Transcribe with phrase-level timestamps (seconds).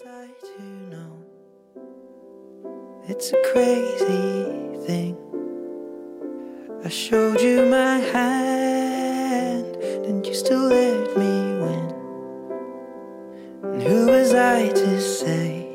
[0.06, 1.12] I to know?
[3.08, 5.16] It's a crazy thing.
[6.82, 11.94] I showed you my hand, and you still let me win.
[13.64, 15.68] And who was I to say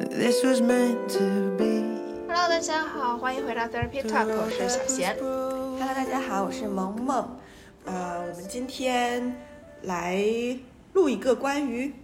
[0.00, 1.84] that this was meant to be?
[2.26, 5.16] Hello，大家好，欢迎回到 Therapy Talk，我是小贤。
[5.20, 7.38] Hello，大家好，我是萌萌。
[7.84, 9.32] 呃，我们今天
[9.82, 10.26] 来
[10.92, 11.94] 录一个关于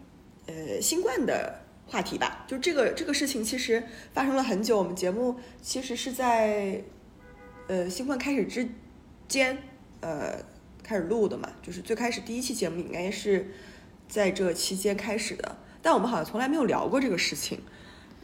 [0.50, 2.44] 呃新冠的话题吧。
[2.48, 6.81] 就这个这个事情其实发生了很久，我们节目其实是在
[7.67, 8.67] 呃新冠开始之
[9.27, 9.57] 间
[10.02, 10.35] 呃
[10.81, 13.52] 开始录的嘛，就是最开始第一期节目应该是
[14.07, 17.62] 在这期间开始的，但我们好像从来没有聊过这个事情。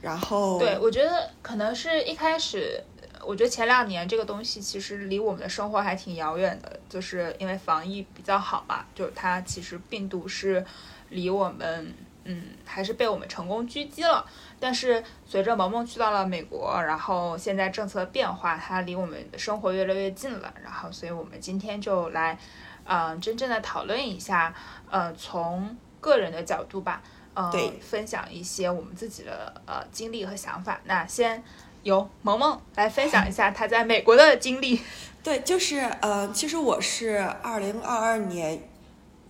[0.02, 2.84] 然后对，我觉得可能是一开始，
[3.26, 10.64] 我觉得前两年这个东西其实离我们的生活还挺遥远的，就是因为防疫比较好嘛，就是它其实病毒是
[11.10, 11.92] 离我们，
[12.26, 14.26] 嗯，还是被我们成功狙击了。
[14.60, 20.54] 但是随着萌萌去到了美国，然后现在政策变化，它离我们的生活越来越近了。
[20.64, 22.38] 然后，所以我们今天就来，
[22.84, 24.54] 嗯、真正的讨论一下，
[24.92, 27.02] 呃，从个人的角度吧。
[27.38, 30.80] 呃对，分享一些我们自己的呃经历和想法。
[30.86, 31.44] 那先
[31.84, 34.80] 由萌萌来分享一下她在美国的经历。
[35.22, 38.66] 对，就是呃，其实我是二零二二年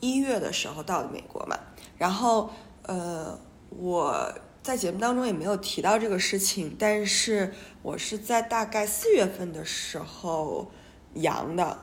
[0.01, 1.57] 一月的时候到的美国嘛，
[1.97, 2.53] 然后
[2.87, 4.33] 呃，我
[4.63, 10.71] 在节目当中也没有提到这个事情，但是我是在大概四月份的时候
[11.15, 11.77] 阳的，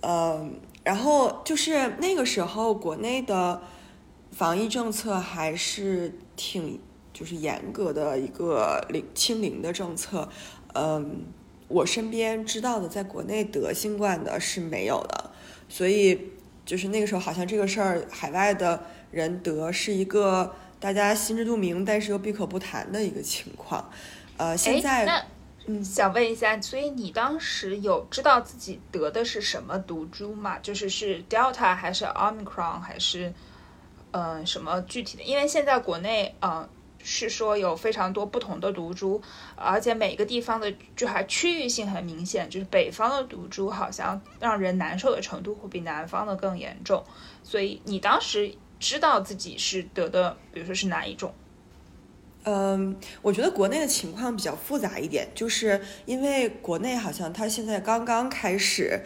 [0.00, 3.62] 嗯、然后就是那个时候国内的
[4.32, 6.80] 防疫政策还是挺
[7.12, 10.28] 就是严格的一个零清零的政策，
[10.74, 11.26] 嗯。
[11.66, 15.30] 我身边知道的，在国内得新冠的是没有的，
[15.66, 16.32] 所以
[16.64, 23.88] 就是那个时候，好像这个事儿海外的人得是一个大家心知肚明，但是又闭口不谈的一个情况。
[24.36, 25.24] 呃，现哎，在那
[25.66, 30.58] 嗯想问一下，所以你当时有知道自己得的是什么毒株吗？
[30.58, 33.32] 就是是 Delta 还是 Omicron 还是
[34.10, 35.22] 嗯、呃什么具体的？
[35.22, 36.50] 因为现在国内嗯。
[36.50, 36.68] 呃
[37.06, 39.20] 是说有非常多不同的毒株，
[39.56, 47.04] 而且每个地方的就还区域性很明显，就是北方的毒株好像让人难受的程度会比南方的更严重。
[47.42, 48.54] 所以你当时
[48.84, 51.32] 知道自己是得的，比如说是哪一种？
[52.42, 59.00] 嗯，我觉得国内的情况比较复杂一点，就是因为国内好像它现在刚刚开始，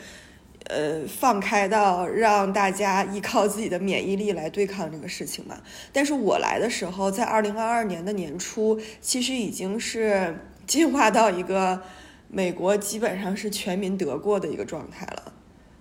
[0.65, 5.61] 呃，放开到让大家依靠自己的免疫力来对抗这个事情嘛。
[5.93, 11.81] 但是我来的时候，在二零二二年的年初，其实已经是进化到一个
[12.27, 15.35] 美国基本上是全民得过的一个状态了。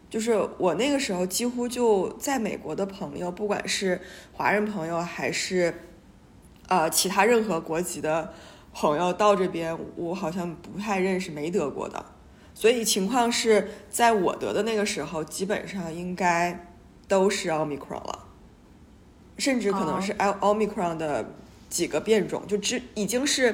[0.10, 4.00] 就是我那个时候几乎就在美国的朋友，不管是
[4.34, 5.74] 华人朋友还是
[6.68, 8.34] 呃其他任何国籍的
[8.74, 12.06] 朋友到这边，我好像不太认识没得过的。
[12.54, 16.68] 所以情况是在我得的那个时候，基本上应该
[17.08, 18.28] 都是奥密克戎了，
[19.38, 21.34] 甚至可能是奥奥密克戎的
[21.70, 23.54] 几个变种，就之已经是，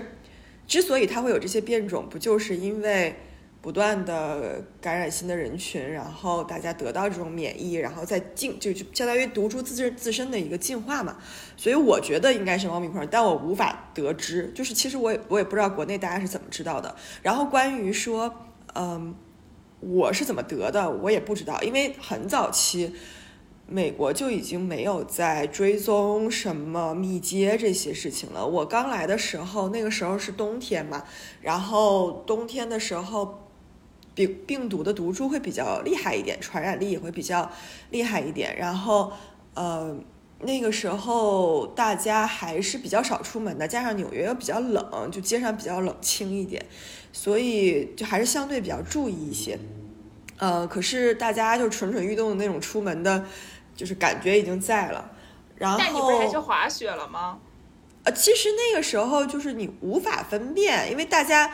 [0.67, 3.15] 之所以它会有这些变种，不就是因为
[3.63, 11.15] 不断的感染新的人群，然后大家得到这种免疫，然后再进就就相当于毒株自自身的一个进化嘛。
[11.55, 16.93] 所以我觉得应该是奥密克戎，但我无法得知，就是其实我也我也不知道国内大家是怎么知道的。
[17.21, 18.35] 然后关于说，
[18.75, 19.15] 嗯，
[19.79, 22.93] 我是怎么得的，我也不知道，因为很早期。
[23.65, 28.45] 美国就已经没有在追踪什么密接这些事情了。
[28.45, 31.05] 我刚来的时候，那个时候是冬天嘛，
[31.41, 33.42] 然后冬天的时候，
[34.15, 37.49] 病病毒的毒株会比较厉害一点，传染力也会比较
[37.91, 38.55] 厉害一点。
[38.57, 39.11] 然后，
[39.53, 39.95] 呃，
[40.39, 46.63] 那个时候大家还是比较少出门的，加上纽约又比较冷，就街上比较冷清一点，
[47.11, 49.57] 所以就还是相对比较注意一些。
[50.37, 53.25] 呃，可是大家就蠢蠢欲动的那种出门的，
[53.75, 55.11] 就是感觉已经在了。
[55.55, 57.39] 然后，但你不是还去滑雪了吗？
[58.03, 61.49] 呃，其实那个时候就是你无法分辨，因为大家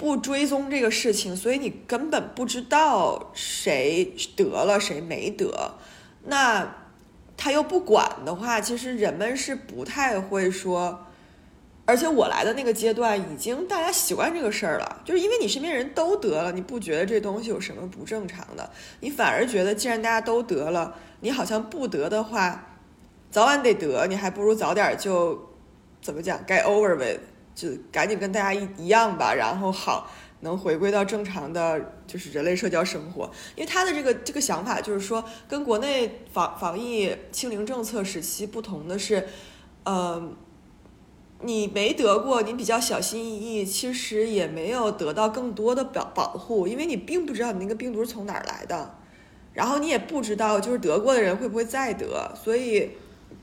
[0.00, 5.74] 不追踪这个事情，所以你根本不知道谁得了谁没得。
[6.24, 6.74] 那
[7.36, 11.04] 他又不管的话，其实人们是不太会说。
[11.84, 18.70] 而且我来的那个阶段，已经大家习惯这个事儿了，就是因为你身边人都得了，你不觉得这东西有什么不正常的，
[19.00, 22.78] 你反而觉得既然大家都得了，你好像不得的话，
[23.30, 25.50] 早晚得得，你还不如早点就
[26.00, 27.20] 怎么讲，get over with，
[27.54, 30.10] 就赶紧跟大家一一样吧，然后好
[30.40, 33.30] 能回归到正常的就是人类社交生活。
[33.54, 39.26] 因为他的这个这个想法就是说，跟国内防防疫清零政策时期不同的是，
[39.84, 40.32] 呃，
[41.42, 48.94] 你没得过，你比较小心翼翼，其实也没有得到更多的保保护，因为你并不知道你那个病毒是从哪儿来的，
[49.52, 52.90] 然后你也不知道就是得过的人会不会再得，所以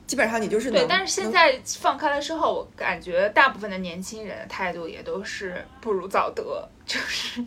[0.08, 7.44] 基本上你就是对，能但是现在放开了之后，我感觉大部分的年轻人的态度也都是不如早得，就是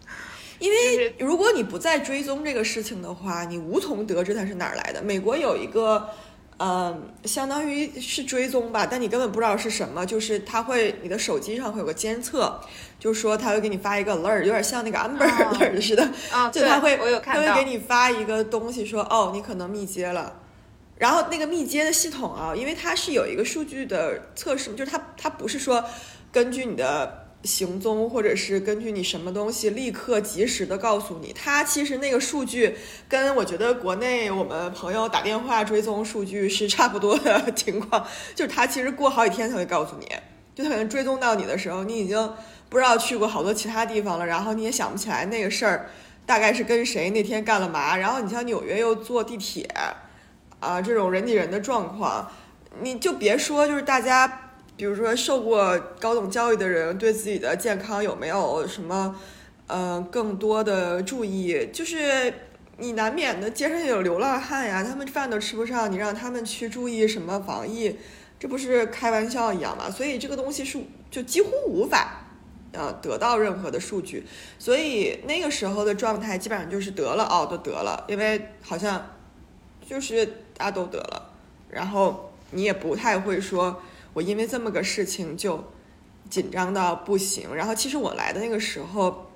[0.60, 5.00] 因为如果你不再追踪这个事情的话，你无从得知它是哪儿来的。
[5.02, 6.06] 美国有一个，
[6.58, 12.60] 嗯，相当于是追踪吧，但你根本不知道是什么，就是它会你的手机上会有个监测，
[13.00, 20.40] 就是说它会给你发一个 alert，有点像那个 Amber 哦 alert 似的，啊，对就它会我有看到它会给，你发一个东西说，哦，你可能密接了。
[21.02, 25.84] 然后那个密接的系统啊，因为它是有一个数据的测试，就是它它不是说
[26.30, 32.76] 根据你的行踪或者是根据你什么东西立刻及时的告诉你，它其实那个数据
[33.08, 38.06] 跟我觉得国内我们朋友打电话追踪数据是差不多的情况，
[38.36, 40.06] 就是它其实过好几天才会告诉你，
[40.54, 42.32] 就它可能追踪到你的时候，你已经
[42.68, 45.90] 不知道去过好多其他地方了，然后你也想不起来那个事儿
[46.24, 49.68] 大概是跟谁那天干了嘛，然后你像纽约又坐地铁。
[50.62, 52.30] 啊，这种人挤人的状况，
[52.80, 59.16] 你就别说，就是大家，比如说受过高等教育的人，对自己的健康有没有什么，
[59.66, 61.68] 呃，更多的注意？
[61.72, 62.32] 就是
[62.78, 67.98] 你难免的，街上有流浪汉呀，他们饭都吃不上，你让他们去注意什么防疫，
[68.38, 69.90] 这不是开玩笑一样吗？
[69.90, 70.78] 所以这个东西是
[71.10, 72.20] 就几乎无法。
[72.74, 74.24] 呃，得到任何的数据，
[74.58, 79.10] 所以那个时候的状态基本上就是得了哦，都得了，因为好像
[79.86, 80.26] 就是
[80.62, 81.30] 大家都得了，
[81.70, 83.82] 然后你也不太会说，
[84.12, 85.72] 我因为这么个事情就
[86.30, 87.52] 紧张到不行。
[87.52, 89.26] 然后其实我来的那个时候，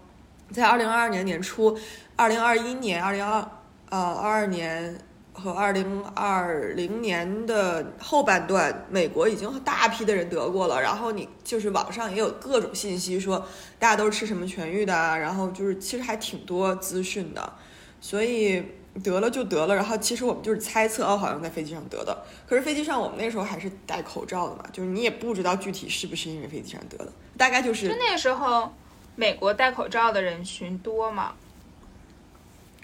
[0.52, 1.76] 在二零二二年年初，
[2.14, 3.40] 二零二一年、二零二
[3.88, 4.96] 呃二二年
[5.32, 10.80] 和二零二零年的后半段，美国已经大批的人得过了。
[10.80, 13.44] 然后你就是网上也有各种信息说，
[13.80, 17.54] 大家都是吃什么痊愈的啊，然后就是其实还挺多资讯的，
[18.00, 18.62] 所以。
[19.02, 22.24] 得了就得了，然后其实我们就是猜测，哦，好像在飞机上得的。
[22.46, 28.72] 可是飞机上我们那时候还是戴口罩的嘛，就是你也不知道具体是不是因为飞机上得的，大概就是就那个时候，
[29.14, 31.34] 美国戴口罩的人群多嘛？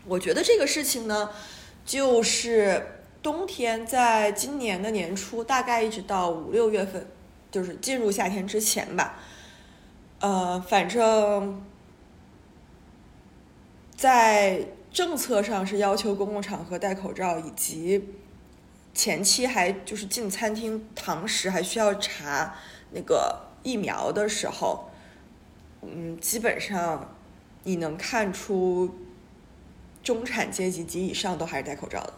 [0.05, 1.31] 我觉得这个事情呢，
[1.87, 7.07] 就是冬天，在今年的年初，大概一直到五六月份，
[7.51, 9.19] 就是进入夏天之前吧。
[10.19, 11.63] 呃，反正，
[13.97, 18.11] 在政策上是要求公共场合戴口罩，以及
[18.93, 22.55] 前期还就是进餐厅堂食还需要查
[22.91, 24.91] 那个疫苗的时候，
[25.81, 27.17] 嗯，基本上
[27.65, 28.95] 你能看出
[30.03, 32.13] 中产阶级及以上都还是戴口罩的。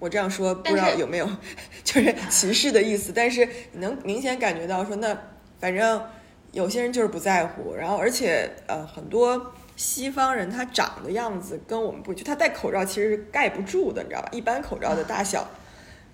[0.00, 1.30] 我这样说不知道有没有
[1.84, 5.16] 就是歧视的意思，但是你能明显感觉到说，那
[5.60, 6.04] 反正
[6.50, 14.28] 有些人就是不在乎，然后而且呃很多西方人他长的样子跟我们不，就他戴口罩其实是盖不住的，你知道吧？
[14.32, 15.48] 一般口罩的大小，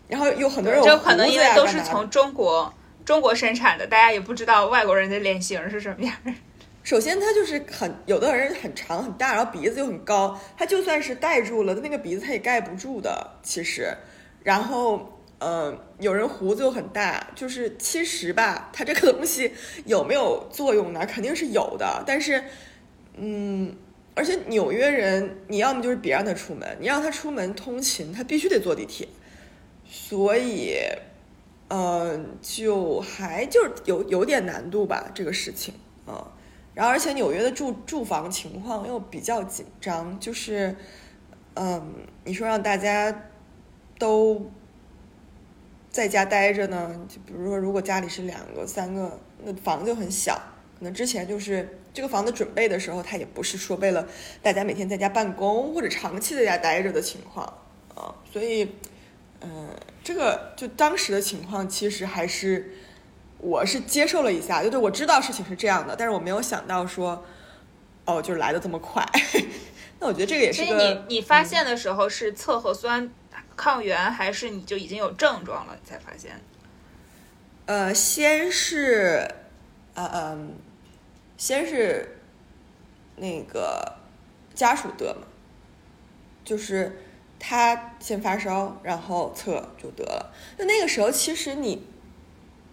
[0.09, 2.73] 然后有很多人有这可能因为都是从中国
[3.05, 6.15] 中国生产的，大家也不知道外国人的脸型是什么样。
[6.83, 13.39] 首先，他就是很有的人很长很大，然后鼻子又很高，他就算是戴住了，那个鼻子他也盖不住的。
[13.43, 13.95] 其实，
[14.43, 19.53] 然后，呃，有人胡子又很大，就是其实吧，他这个东西
[19.85, 21.05] 有没有作用呢？
[21.05, 22.43] 肯定是有的，但是，
[23.17, 23.77] 嗯，
[24.15, 29.09] 而且纽约人，你要么就是别让他出门，你让他出门通勤，他必须得坐地铁，
[29.85, 30.77] 所以，
[31.69, 35.75] 嗯、就还就是有有点难度吧，这个事情
[36.07, 36.33] 啊。
[36.73, 40.75] 然后，而且纽约的住住房情况又比较紧张，就是，
[41.55, 43.29] 嗯，你说让大家
[43.99, 44.51] 都
[45.91, 50.41] 在家待着呢，就比如说，如果家里是两个、三个，那房子就很小。
[50.79, 54.07] 可能之前就是这个房子准备的时候，它也不是说为了
[54.43, 57.47] 大家每天在家办公或者长期在家待着的情况
[57.95, 58.77] 啊，所以，
[59.41, 59.69] 嗯，
[60.03, 62.75] 这个就当时的情况其实还是。
[63.43, 67.25] 我是接受了一下，就对我知道事情是这样的，但是我没有想到说，
[68.05, 69.03] 哦，就是来的这么快。
[69.99, 73.11] 那我觉得这个也是所以个，你你发现的时候是测核酸
[73.57, 76.39] 抗原，还是你就已经有症状了，你才发现？
[77.65, 79.27] 呃，先是，
[79.95, 80.55] 呃嗯，
[81.41, 82.19] 先是
[83.17, 83.95] 那个
[84.55, 85.27] 家属得嘛，
[86.45, 87.01] 就是
[87.39, 90.35] 他先发烧，然后测就得了。
[90.59, 91.87] 那那个时候其实你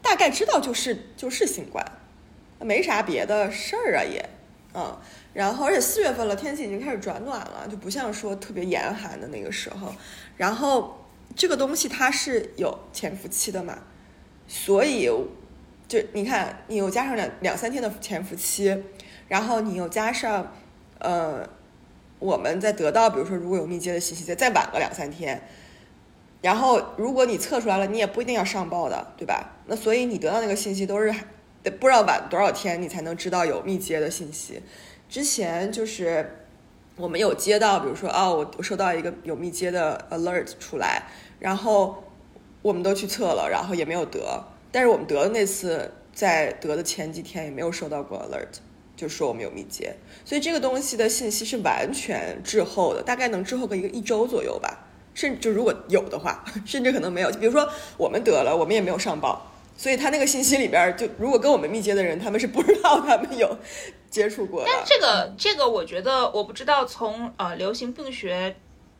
[0.01, 1.81] 大概知道就是就是新冠，
[2.59, 4.29] 没啥别的事儿啊也，
[4.73, 4.99] 嗯。
[5.33, 9.93] 然后，而且四月份了，天气已经开始转暖了，就不像说特别严寒的那个时候。
[10.35, 11.05] 然后，
[11.37, 13.77] 这个东西它是有潜伏期的嘛，
[14.45, 15.09] 所以
[15.87, 18.83] 就你看，你又加上两两三天的潜伏期，
[19.27, 20.53] 然后你又加上
[20.99, 21.47] 呃，
[22.19, 25.41] 我们在得到比如说如果有密接的信息，再再晚个两三天。
[26.39, 29.55] 然后，如果你测出来了，你也不一定要上报的，对吧？
[29.65, 31.13] 那所以你得到那个信息都是
[31.63, 34.61] 得不知道晚多少天，你才能知道有密接的信息。
[35.09, 36.45] 之前就是
[36.95, 41.03] 我们有接到，比如说哦，我我收到一个有密接的 alert 出来，
[41.39, 42.03] 然后
[42.61, 44.43] 我们都去测了，然后也没有得。
[44.71, 48.59] 但是我们得的那次在得的前几天也没有收到过 alert，
[48.95, 49.95] 就说我们有密接。
[50.25, 54.85] 所以这个东西的信息是完全滞后的，大概能滞后个一个一周左右吧。
[55.13, 57.29] 甚至就如果有的话， 甚至可能没有。
[57.31, 63.57] 比如说我们得了，我们也没有上报，所以他那个信息里边就如果跟我们密接的人，他们是不知道他们有
[64.11, 64.69] 接触过的。
[64.71, 68.55] 但这个这个，我觉得我不知道从呃流行病学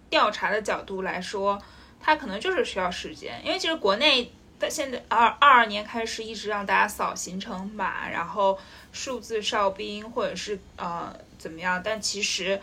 [0.10, 1.62] 调查的角度来说，
[2.00, 8.58] 它可能就是需要时间，因为其实国内的现在二二二年开始一直让大家扫行程码，然后
[8.92, 12.62] 数字哨兵或者是呃怎么样，但其实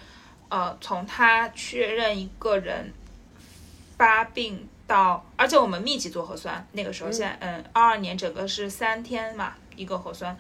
[0.49, 2.93] 呃从他确认一个人。
[3.97, 10.37] 发病到，而且我们密集做核酸，那个时候现在，嗯，二二年整个是三天嘛，一个核酸，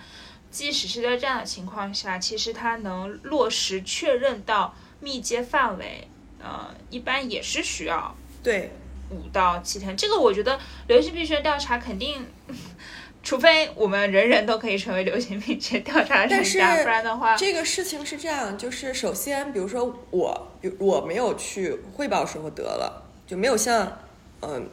[0.50, 6.08] 即使是在这样的情况下，其实他能落实确认到密接范围，
[6.40, 8.72] 呃，一般也是需要对
[9.14, 9.96] 五到七天。
[9.96, 12.26] 这个我觉得流行病学调查肯定，
[13.22, 23.02] 除非我们人人都可以成为流行病学调查专家，不然的话，这个事情是这样，就是首先，比如说我，我没有去汇报时候得了。
[23.26, 24.00] 就没有像，
[24.42, 24.68] 嗯，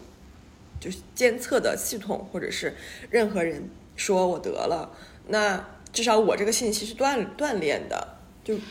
[0.77, 2.75] 就是监测的系统或者是
[3.09, 4.91] 任何人说我得了，
[5.27, 8.17] 那至少我这个信息是断断链的，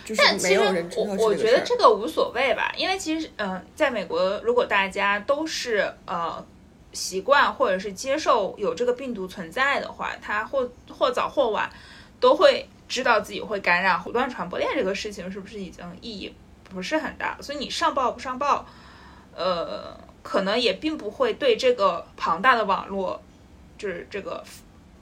[0.04, 6.44] 就就是没有人知道这个我觉得这个无所谓吧，因为其实，嗯，在美国，如果大家都是呃
[6.92, 11.70] 习惯或者是接受有这个病毒存在的话，他或或早或晚
[12.18, 16.34] 都会知道自己会感染，胡乱传播链这个事情是不是已经意义
[16.64, 17.36] 不是很大？
[17.40, 18.66] 所以你上报不上报？
[19.32, 23.22] 呃，可能也并不会对这个庞大的网络，
[23.78, 24.42] 就是这个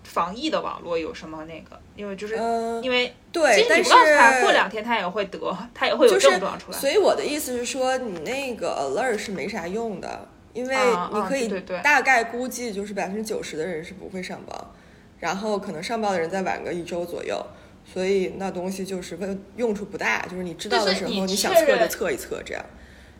[0.09, 2.35] 防疫的网络有什么那个，因为就是
[2.83, 6.79] 因为对，其实你不告诉他，过两天他也会得，他也会有症状出来。
[6.79, 10.75] 所以我的意思是说，你那个 alert 是没啥用的，因为
[11.13, 11.49] 你可以
[11.83, 14.75] 大概估计就是百分之九十的人是不会上报，
[15.21, 17.45] 然后可能上报的人再晚个一周左右，
[17.85, 22.65] 所以那东西就是问用处不大，就是你知道的时候，你想测就测一测这样。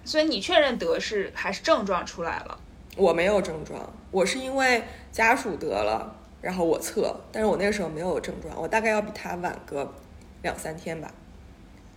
[0.05, 2.59] 所以你确认得是还是症状出来了？
[2.97, 9.95] 我没有症状，我是因为家属得了，然后我测，但是我那个时候没有症状，我大概要比他晚个
[10.43, 11.13] 两三天吧。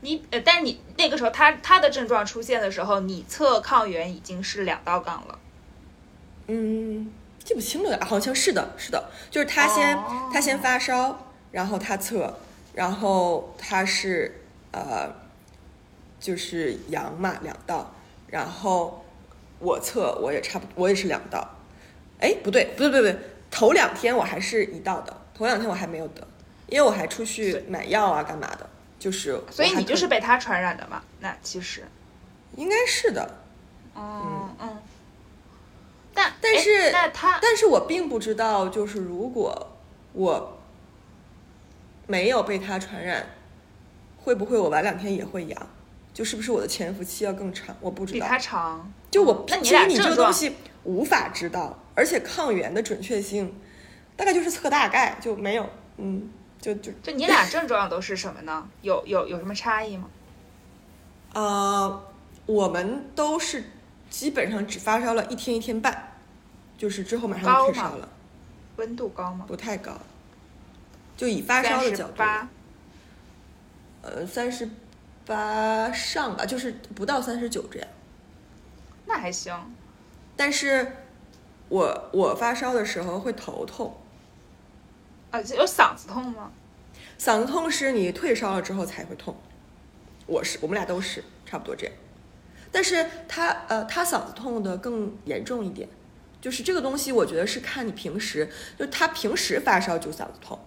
[0.01, 5.37] 你呃，但是你那个时候他他的症状出现的时候，你测抗原已经是两道杠了。
[6.47, 7.11] 嗯，
[7.43, 9.97] 记不清了，好像是的，是的，就是他先
[10.33, 12.39] 他先发烧，然后他测，
[12.73, 15.07] 然后他是呃
[16.19, 17.93] 就是阳嘛两道。
[18.27, 19.05] 然后
[19.59, 21.47] 我测我也差不多，我也是两道。
[22.19, 23.19] 哎，不对，不对，不对，不对，
[23.51, 26.25] 头两天我还是一道的，头两天我还没有得，
[26.67, 28.67] 因为我还出去买药啊，干嘛的，
[28.97, 29.39] 就是。
[29.51, 31.03] 所以你就是被他传染的嘛？
[31.19, 31.83] 那其实
[32.55, 33.37] 应该是的。
[33.95, 34.77] 嗯嗯。
[36.13, 39.77] 但但是那他，但是我并不知道，就是如果
[40.13, 40.59] 我
[42.07, 43.25] 没有被他传染，
[44.17, 45.67] 会不会我晚两天也会阳？
[46.13, 47.75] 就是不是我的潜伏期要更长？
[47.79, 48.19] 我不知道。
[48.19, 48.91] 比他长。
[49.09, 53.53] 就我，那你其实你这个东西无法知道，而且抗原的准确性
[54.15, 56.29] 大概就是测大概，就没有，嗯，
[56.59, 58.67] 就就就你俩症状都是什么呢？
[58.81, 60.09] 有有有什么差异吗？
[61.33, 62.03] 呃，
[62.45, 63.63] 我们都是
[64.09, 66.13] 基本上只发烧了一天一天半，
[66.77, 68.09] 就是之后马上就退烧了。
[68.77, 69.45] 温度高吗？
[69.47, 69.91] 不太高，
[71.15, 72.23] 就以发烧的角度。
[74.01, 74.69] 呃，三十。
[75.23, 77.87] 八上吧，就是不到三十九这样，
[79.05, 79.55] 那还行。
[80.35, 80.91] 但是，
[81.71, 83.95] 我我发烧的时候会头痛，
[85.31, 86.51] 啊，有嗓子痛吗？
[87.17, 89.33] 嗓子痛是你退烧了之后才会痛，
[90.25, 91.95] 我是我们俩都是差不多这样。
[92.73, 95.87] 但是他呃，他嗓子痛的更严重一点，
[96.41, 100.59] 就是这个东西，我觉得是看你平时，就他平时发烧就嗓子痛。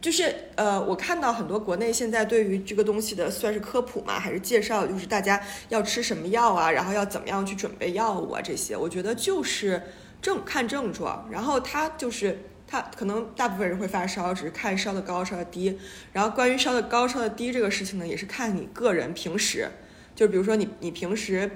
[0.00, 9.82] 就是呃，我看到很多国内现在对于这个东西的算是科普嘛，还是介绍，就是大家要吃什么药啊，然后要怎么样去准备药物啊这些，我觉得就是
[10.20, 15.78] 症看症状，然后他就是他可能大部分人会发烧，只是看烧的高烧的低，
[16.12, 19.70] 然后关于烧的高烧的低这个事情呢，也是看你个人平时，
[20.14, 21.50] 就比如说你你平时。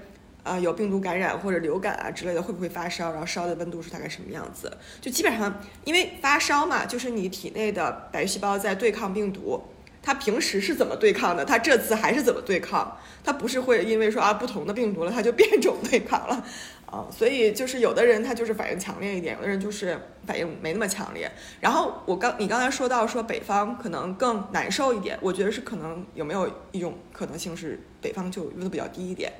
[0.50, 4.76] 呃有病毒感染或者流感啊之类的，会不会发烧，然后烧的温度是大概什么样子。
[5.00, 9.62] 就基本上因为发烧嘛，就是你体内的白细胞在对抗病毒。
[10.02, 11.44] 它平时是怎么对抗的？
[11.44, 12.96] 它这次还是怎么对抗？
[13.22, 16.42] 它不是会因为说啊不同的病毒了，它就变种对抗了
[16.86, 17.04] 啊？
[17.10, 21.30] 所以就是有的人他就是反应强烈一点，有的人就是反应没那么强烈。
[21.60, 29.30] 然后我刚你刚才说到说北方可能更难受一点，我觉得是可能有没有一种可能性是北方就温度比较低一点，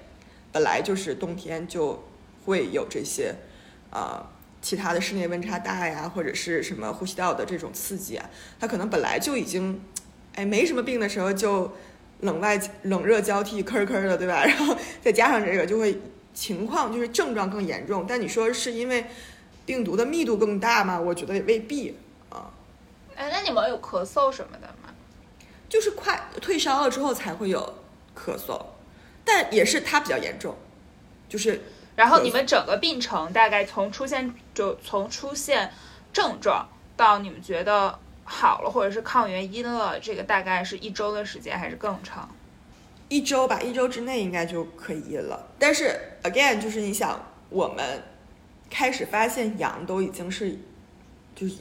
[0.52, 2.02] 本来就是冬天就
[2.44, 3.34] 会有这些
[3.90, 4.30] 啊
[4.60, 9.80] 其他的室内温差大呀，或者是什么呼吸道的这种刺激啊，它可能本来就已经。
[10.36, 11.72] 哎，没什么病的时候就
[12.20, 14.44] 冷外冷热交替，吭吭的，对吧？
[14.46, 16.00] 然后再加上这个，就会
[16.32, 18.06] 情况就是症状更严重。
[18.08, 19.06] 但你说是因为
[19.66, 21.00] 病毒的密度更大吗？
[21.00, 21.96] 我觉得也未必
[22.28, 22.48] 啊。
[23.16, 24.94] 哎，那你们有咳嗽什么的吗？
[25.68, 27.74] 就是快退烧了之后才会有
[28.16, 28.64] 咳嗽，
[29.30, 30.56] 但也是它比较严重，
[31.28, 31.62] 就是。
[31.96, 35.70] 然后你们整个病程大概从出现就从出现
[36.12, 37.98] 症状到你们觉得。
[38.32, 42.28] 好了，或者是抗原阴了，这个大概是一周的时间，还是更长？
[43.08, 45.48] 一周吧，一周之内应该就可以阴了。
[45.58, 48.04] 但是 again，就是你想，我们
[48.70, 50.56] 开始发现阳都已经是，
[51.34, 51.56] 就是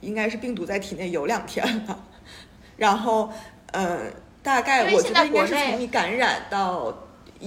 [0.00, 2.04] 应该是病毒在体内有两天了。
[2.78, 3.32] 然后，
[3.72, 4.02] 呃，
[4.44, 6.96] 大概我觉得应该是从你感染到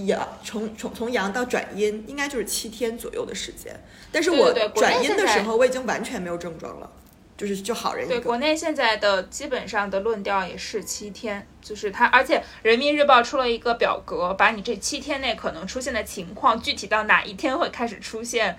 [0.05, 3.73] 阳，从从从阳到转阴，应该就是七天左右的时间。
[4.11, 6.91] 但是我转阴的时候，我已经完全没有症状了。
[7.37, 18.57] 就是就好人对国内现在的基本上的论调也是七天，就是它，而且人民日报出了一个表格，把你这七天内可能出现的情况，具体到哪一天会开始出现，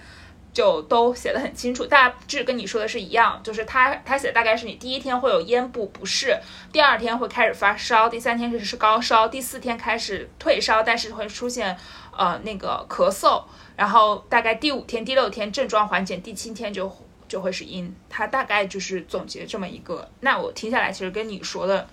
[0.57, 1.85] 就都写的很清楚。
[1.85, 6.35] 大致跟你说的是一样，就是他他写的大概是你第一天会有咽部不适，
[6.73, 11.77] 第二天会开始发烧，第三天是是高烧，第四天开始退烧，但是会出现
[12.17, 13.45] 呃那个咳嗽，
[13.77, 16.91] 然后大概第五天、第六天症状缓解，第七天就。
[17.29, 20.09] 就会是阴，它大概就是总结这么一个。
[20.21, 21.85] 那我听下来，其实跟你说的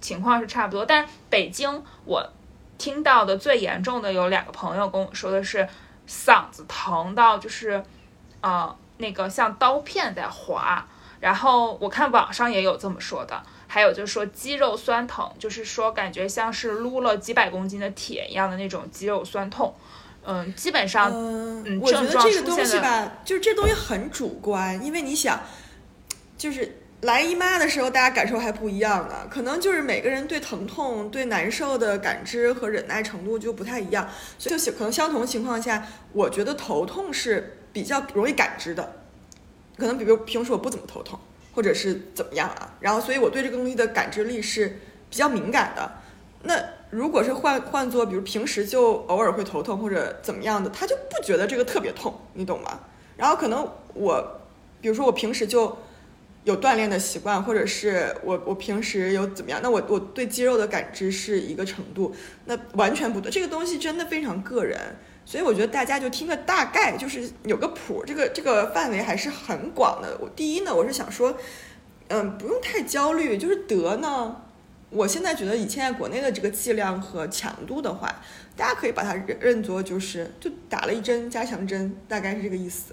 [0.00, 0.84] 情况是差不多。
[0.84, 2.28] 但北京我
[2.76, 5.68] 听到的最严重的有两个朋友跟我说的是
[6.10, 7.84] 嗓子疼到就是，
[8.40, 10.88] 呃，那个像刀片在划。
[11.20, 19.74] 然后我看网上也有这么说的，还有就是说肌肉酸疼，就是说感觉像是撸了几百公斤的铁一样的那种肌肉酸痛。
[20.22, 25.38] 嗯，基本上，嗯，我觉得这个东西吧，就是这东西很主观，因为你想，
[26.36, 34.08] 就是来姨妈的时候，大家感受还不一样呢，可能就是每个人对疼痛、对难受的感知和忍耐程度就不太一样，
[34.38, 38.96] 所以就可能相同情况下，我觉得头痛是比较容易感知的，
[39.78, 41.18] 可能比如平时我不怎么头痛，
[41.54, 45.92] 或者是怎么样啊，然后所以我对这个东西的感知力是比较敏感的，
[46.42, 46.54] 那。
[46.90, 52.80] 如果是换换做，比如平时就偶尔会头痛或者怎么样的，他就不觉得这个特别痛，你懂吗？
[53.16, 54.40] 然后可能我，
[54.80, 55.78] 比如说我平时就
[56.44, 62.14] 有锻炼的习惯，或者是我我平时有怎么样，那我我对肌肉的感知是一个程度，
[62.46, 63.30] 那完全不对。
[63.30, 64.78] 这个东西真的非常个人，
[65.24, 70.16] 所以我觉得大家就听个大概，就是有个谱，这个这个范围还是很广的。
[70.20, 71.36] 我第一呢，我是想说，
[72.08, 74.36] 嗯，不用太焦虑，就是得呢。
[74.92, 78.12] 我现在觉得以现在国内的这个剂量和强度的话，
[78.56, 82.92] 大家可以把它认认作就是就打了一针加强针，大概是这个意思，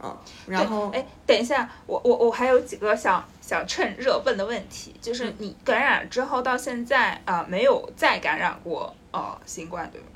[0.00, 10.06] 啊，然后哎，等一下，我我我还有几个想想趁热问的问题，就是你感染之后到现在啊，没有再感染过呃新冠对吗？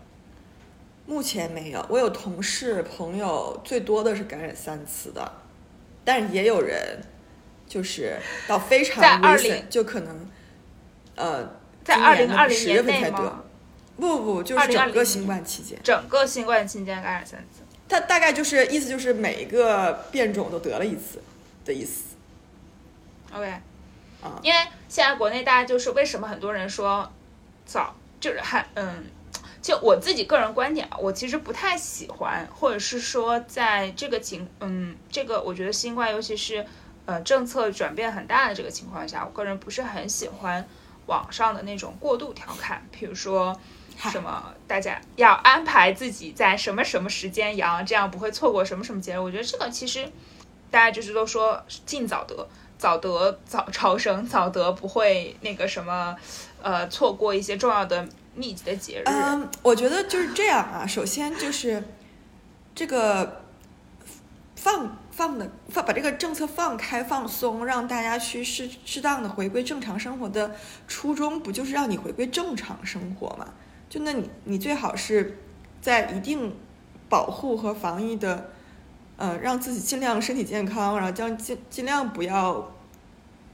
[1.06, 5.32] 目前没有，我有同事朋友最多的是感染三次的，
[6.04, 7.00] 但也有人
[7.66, 8.16] 就是
[8.48, 10.30] 到非常危险，就可能。
[11.16, 11.48] 呃，
[11.84, 13.44] 在二零二零十月份才得，
[13.96, 17.62] 不不不，就是整个新冠期间，整个新冠期间感染三次。
[17.94, 21.22] 它大概就是意思就是每一个变种都得了一次
[21.64, 22.16] 的意思。
[23.32, 23.46] OK，
[24.20, 27.12] 啊，因为现在国内大家就是为什么很多人说
[27.64, 29.04] 早就是还嗯，
[29.62, 36.66] 就我自己个人观点啊，我其实不太喜欢，或者是说在这个情嗯这个我觉得新冠尤其是
[37.06, 40.66] 呃政策转变很大的这个情况下，我个人不是很喜欢。
[41.06, 43.60] 网上的那种过度调侃，比如说
[43.96, 49.18] 什么大家要安排自己在什么什么时间阳，这样不会错过什么什么节日。
[49.18, 50.10] 我觉得这个其实
[50.70, 56.16] 大家就是都说尽早得，早得早超生，早得不会那个什么
[56.62, 59.04] 呃错过一些重要的密集的节日。
[59.06, 60.86] 嗯，我觉得就是这样啊。
[60.86, 61.82] 首先就是
[62.74, 63.42] 这个
[64.56, 64.98] 放。
[65.14, 70.50] 放的放把这个政策放开放松，让大家去适适当的回归正常生活的
[70.88, 73.46] 初衷，不就是让你回归正常生活吗？
[73.94, 75.38] 就那你你最好是
[75.80, 76.52] 在一定
[77.08, 78.50] 保护和防疫的，
[79.16, 82.74] 呃，让自己尽量身体健康，然后将尽尽量不要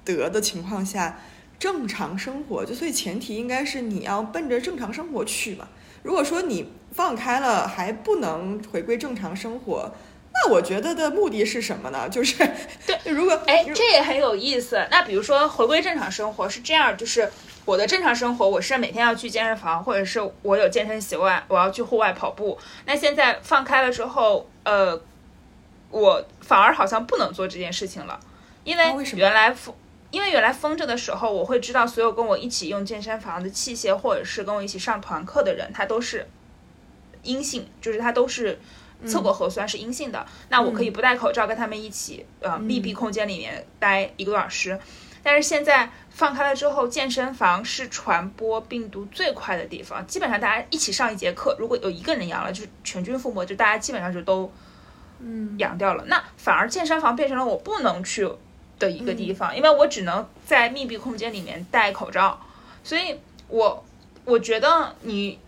[0.02, 1.18] 得的情况下，
[1.58, 2.64] 正常生活。
[2.64, 5.68] 就所以前提应该是你要奔着正常生活去嘛。
[6.04, 9.92] 如果说你放开了还不能回归正常生活，
[10.32, 12.08] 那我觉得的目的是什么呢？
[12.08, 12.38] 就是
[12.86, 14.88] 对，如果哎，这也很有意思。
[14.90, 17.30] 那比如说回归正常生活是这样，就是
[17.64, 22.58] 我的正常生活，我是每天要去健身房，或者是我有健身习惯，我要去户外跑步。
[22.86, 25.00] 那现在放开了之后，呃，
[25.90, 28.18] 我反而好像不能做这件事情了，
[28.64, 29.74] 因为原来封，
[30.10, 36.28] 因为原来封着的时候，我会知道所有跟我一起用健身房的器械，或者是跟我一起上团课的人，他都是
[37.22, 38.58] 阴性，就是他都是。
[39.06, 44.78] 测过核酸是阴性的，那我可以不戴口罩跟他们一起，呃，密闭空间里面待一个多小时。
[45.22, 54.52] 但是现在放开了之后，健身房是传播病毒最快的地方，基本上大家一起上一节课，如果有一个人阳了，就全军覆没，就大家基本上就都，
[55.20, 56.04] 嗯，阳掉了。
[56.06, 58.28] 那反而健身房变成了我不能去
[58.78, 62.40] 的一个地方，因为我只能在密闭空间里面戴口罩。
[62.82, 63.84] 所以我
[64.24, 65.38] 我觉得你。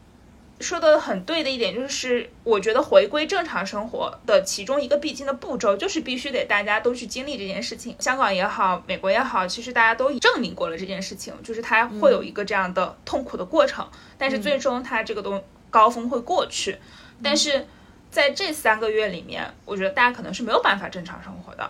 [0.62, 7.96] 说的很对的一点就是，我觉得回归正常生活的其中一个必经的步骤，就是必须得大家都去经历这件事情。
[7.98, 16.78] 香港也好，美国也好，其实大家都证明过了这件事情，就是它会有一个这样的痛苦的过程，但是最终它这个东高峰会过去。
[17.22, 17.66] 但是
[18.10, 21.68] 在这三个月里面，我觉得大家可能是没有办法正常生活的。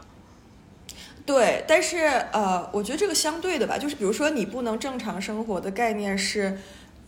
[1.24, 1.98] 对，但是
[2.32, 6.58] 呃，我觉得这个相对的吧，就是比如说你不能正常生活的概念是。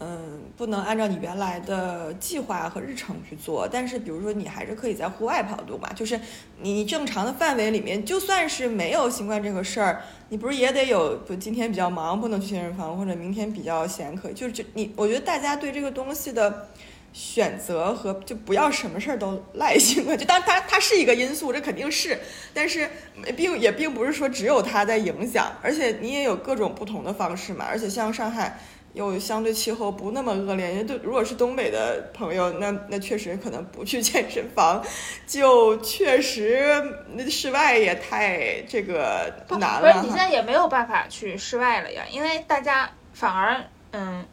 [0.06, 6.20] 嗯，不能按照你原来的计划和日程去做，但是比如说你还是可以在户外跑步嘛，就是
[6.60, 16.68] 你正常的范围里面，就算是没有新冠这个事儿，你不是也得有，就今天比较忙不能去健身房，或者明天比较闲可以，就是就你，我觉得大家对这个东西的
[17.14, 22.18] 选择和就不要什么事儿都赖性了， 就当它它是一个因素，这肯定是，
[22.52, 22.90] 但是
[23.34, 28.58] 并也并不是说只有它在影响，而且你也有各种不同的方式嘛，而且像上海。
[28.94, 34.80] 又相对气候不那么恶劣，因为对如果是东北的朋友，那那确实可能不去健身房，
[35.26, 36.72] 就确实
[37.14, 39.92] 那室外也太这个难了。
[39.92, 44.24] 不是你现在也没有办法去室外了呀，因为大家反而嗯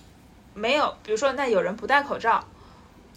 [0.54, 2.44] 没有，比如说那有人不戴口罩，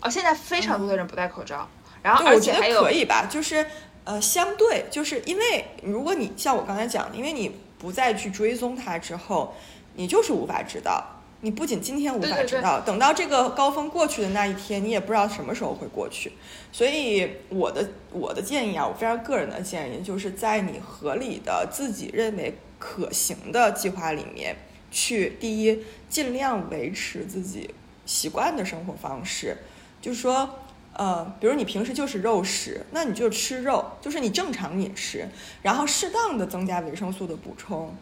[0.01, 1.69] 哦，现在非常多的人不戴口罩，
[2.03, 3.67] 然后而且还有可以吧，就是
[4.05, 9.55] 呃相对就是因为如果你像我刚才讲的，因为你不再去追踪它之后，
[9.93, 11.05] 你就是无法知道。
[11.45, 16.33] 你不仅今天无法知道，等到这个高峰过去的那一天，你也不知道什么时候会过去。
[16.73, 24.57] 所以我的我的建议啊，我非常个人的建议，就是在你合理的、自己认为可行的计划里面
[24.91, 27.75] 去，第一，尽量维持自己
[28.07, 29.55] 习惯的生活方式，
[30.01, 30.49] 就是说，
[30.95, 35.29] 呃，比如你平时就是肉食，那你就吃肉，就是你正常饮食，
[35.61, 37.95] 然后适当的增加维生素的补充，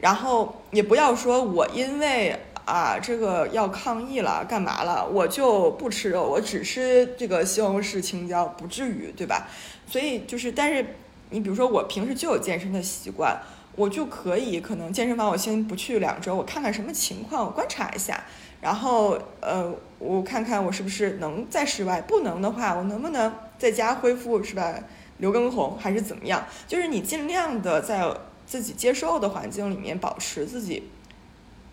[0.00, 2.38] 然后也不要说我因为。
[2.70, 5.04] 啊，这个要抗议了，干嘛了？
[5.04, 9.48] 我就不吃肉，我只吃这个西红柿青椒，不至于，对吧？
[9.88, 10.94] 所以就是，但是
[11.30, 13.36] 你比如说，我平时就有健身的习惯，
[13.74, 18.22] 我就可以可能健身房我先不去两周，我看看什么情况，我观察一下，
[18.60, 24.72] 然后呃，我看看我是不是能在室外，不能的话，我能不能在家恢复，是吧？
[25.18, 26.46] 刘畊宏还是怎么样？
[26.68, 28.08] 就是你尽量的在
[28.46, 30.88] 自己接受的环境里面保持自己，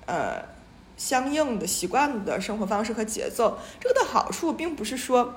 [0.08, 0.57] 呃。
[0.98, 5.36] 相应的习惯的生活方式和节奏，这个的好处并不是说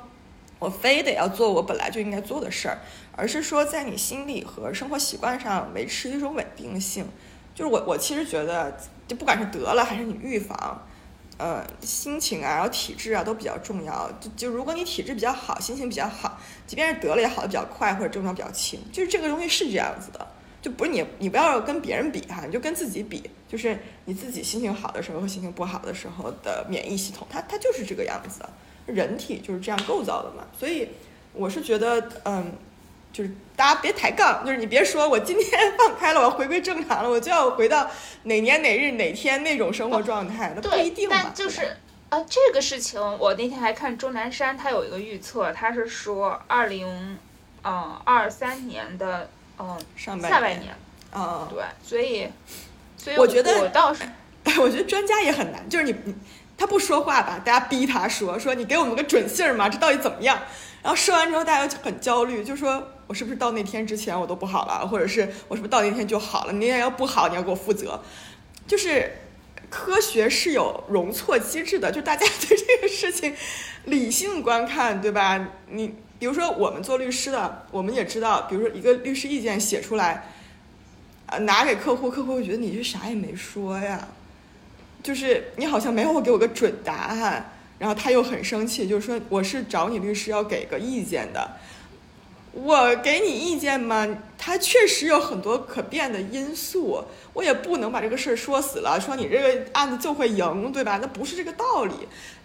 [0.59, 2.79] 我非得要做我本来就应该做的事儿，
[3.13, 7.07] 而是说在你心理和生活习惯上维持一种稳定性。
[7.55, 8.75] 就是我我其实觉得，
[9.07, 10.83] 就不管是得了还是你预防，
[11.37, 14.11] 呃，心情啊，然后体质啊都比较重要。
[14.19, 20.27] 就就如果你体质比较好，心情比较好，即便是得了也好的比较快，或者症状比较轻，就是这个东西是这样子的。
[20.63, 28.43] 就不是你，你不要跟别人比哈，你就跟自己比，就是你自己心情好的时候和心情不好的时候的免疫系统，它它就是这个样子，
[28.85, 30.45] 人体就是这样构造的嘛。
[30.59, 30.89] 所以
[31.33, 32.53] 我是觉得，嗯，
[33.11, 37.91] 就是大家别抬杠，就是你别说我今天放开了，我要回归正常了，我就要回到
[38.25, 41.17] 哪年哪日哪天那种生活状态，那不一定嘛。
[41.23, 41.63] 但就是
[42.11, 47.17] 啊，这个事情我那天还看钟南山，他有一个预测，他是说二零
[47.65, 49.31] 嗯二三年的。
[49.61, 50.75] 嗯，下半年，
[51.15, 52.27] 嗯，对，所以，
[52.97, 54.03] 所以我觉得我倒是，
[54.59, 55.95] 我觉得专家也很难，就是你，
[56.57, 60.39] 他不说话吧，大家逼他说，说你给我们个准信儿嘛，这到底怎么样？
[60.83, 66.53] 然后说完之后，大家就很焦虑，就说我是不是到那天之前我都不好了，或者是我是不是到那天就好了？
[66.55, 68.01] 你也要不好，你要给我负责，
[68.67, 69.19] 就是
[69.69, 73.37] 科学是有容错机制的，就大家 对这个事情
[73.85, 75.49] 理性观看，对吧？
[75.69, 80.29] 你比如说我们做律师的，我们也知道，比如说一个律师意见写出来，
[81.27, 84.07] 呃，拿给客户，客户会觉得你这啥也没说呀，
[85.03, 91.53] 就是你好像没有给我个准答案，然后他又很生气，就是说我是找你律师要给个意见的。
[92.53, 94.07] 我给你意见嘛，
[94.37, 97.03] 他确实有很多可变的因素，
[97.33, 100.99] 我也不能把这个事儿说死了，说你这个案子就会赢，对吧？
[101.01, 101.95] 那不是这个道理。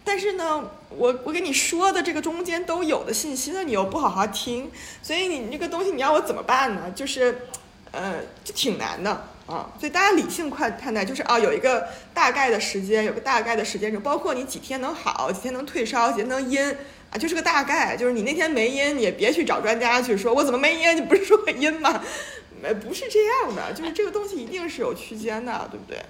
[0.06, 6.92] 但是呢，我我给你说的这个中间都有的信息，呢你又不好好听，所以你这个东西你要我怎么办呢？
[6.96, 7.48] 就是，
[7.92, 9.12] 呃，就挺难的
[9.48, 9.68] 啊。
[9.80, 16.76] 所以大家理性快看待，就是啊，有一个大概的时间，有个大概的时间就包括你几天能好，几天能退烧，几天能阴。
[17.12, 20.98] 啊，就是个大概，就是你那天没阴，你也别去找专家去说，我怎么没阴？
[20.98, 22.02] 你不是说我阴吗？
[22.64, 26.04] 呃，不是这样的，就是这个东西一定是有区间的，对不对？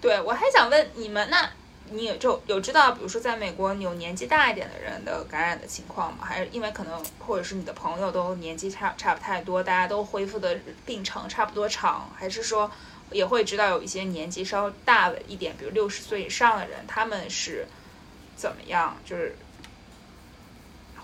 [0.00, 1.48] 对，我还想问你们，那
[1.90, 6.24] 你就有知道，比如说在美国，有年纪大一点的人的感染的情况吗？
[6.24, 12.70] 还是因为可能，或者是你的朋友都年纪差差不太多，大家都恢复的病程差不多长，还是说
[13.10, 17.66] 也会知道有一些年纪稍大的一点，比如六十岁以上的人，他们是
[18.34, 18.96] 怎么样？
[19.04, 19.36] 就是。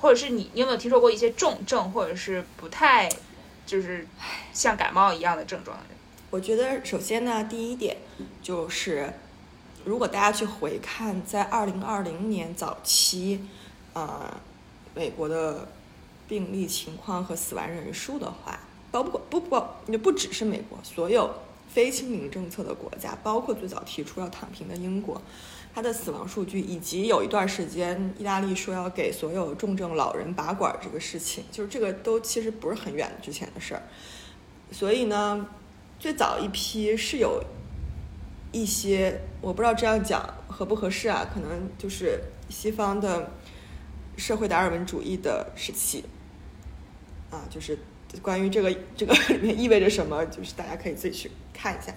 [0.03, 3.07] 或者是你，你有没有听说过一些重症，或者是不太，
[3.67, 4.09] 就是
[4.51, 5.99] 像感冒一样的症状的人？
[6.31, 7.99] 我觉得首先呢，第一点
[8.43, 9.13] 就是，
[9.85, 13.41] 如果大家去回看在二零二零年早期，
[13.93, 14.31] 呃，
[14.95, 15.69] 美国的
[16.29, 18.59] 病例情况和死亡人数的话，
[18.91, 21.31] 包括不不也不只是美国，所有
[21.69, 25.21] 非清零政策的国家，包括最早提出要躺平的英国。
[25.73, 33.83] 它的死亡数据，以及有一段时间，意大利说要给所有重症老人拔管这个事情，就是这个都其实不是很远之前的事儿。
[34.73, 35.47] 所以呢，
[36.01, 37.41] 最早一批是有
[38.53, 41.29] 一些，我不知道这样讲合不合适啊？
[41.33, 43.33] 可能就是西方的
[44.17, 46.05] 社会达尔文主义的时期
[47.31, 47.79] 啊，就是
[48.23, 51.93] 关于这个这个里面意味着什么，就是大家可以自己去看一下。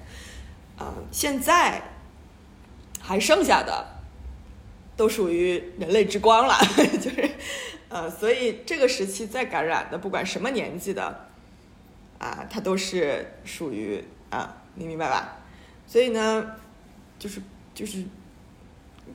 [0.77, 1.81] 啊，现在。
[3.05, 3.85] 还剩下的
[4.95, 6.55] 都属于人类之光了，
[7.01, 7.29] 就是，
[7.89, 11.27] 呃，所以这个时期再感染的，不管什么年纪的，
[12.17, 15.37] 啊，它都是属于啊，你明白吧？
[15.93, 16.55] 所以呢，
[17.19, 17.39] 就是
[17.75, 18.03] 就是。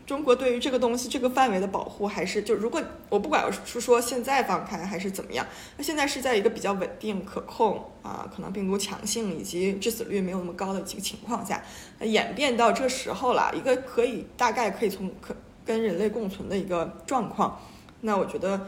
[0.07, 11.63] 中国对于这个东西这个范围的保护，还是就如果我不管是说现在放开还是怎么样，那现在是在一个比较稳定可控啊，可能病毒强性以及致死率没有那么高的几个情况下，
[12.01, 17.61] 演变到这时候了，一个可以大概可以从可跟人类共存的一个状况，
[18.03, 18.67] 那我觉得，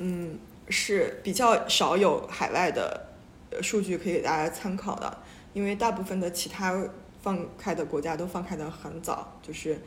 [0.00, 3.08] 嗯，是比较少有海外的
[3.62, 5.18] 数据可以给大家参考的，
[5.54, 6.72] 因为大部分的其他
[7.24, 9.80] 放开的国家都放开的很早，就是。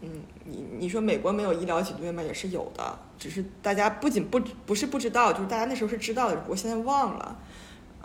[0.00, 0.08] 嗯，
[0.44, 2.22] 你你说美国没有医疗挤兑吗？
[2.22, 7.36] 也是有的，只是大家不仅不不是不知道，就是大家那时候是知道的，我现在忘了。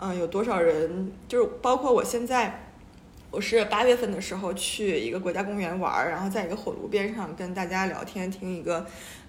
[0.00, 1.12] 嗯，有多少人？
[1.28, 2.72] 就是包括我现在，
[3.30, 8.84] 我是八月份的时候去一个国家公园玩，然后在一个火炉边上跟大家聊天，听一个，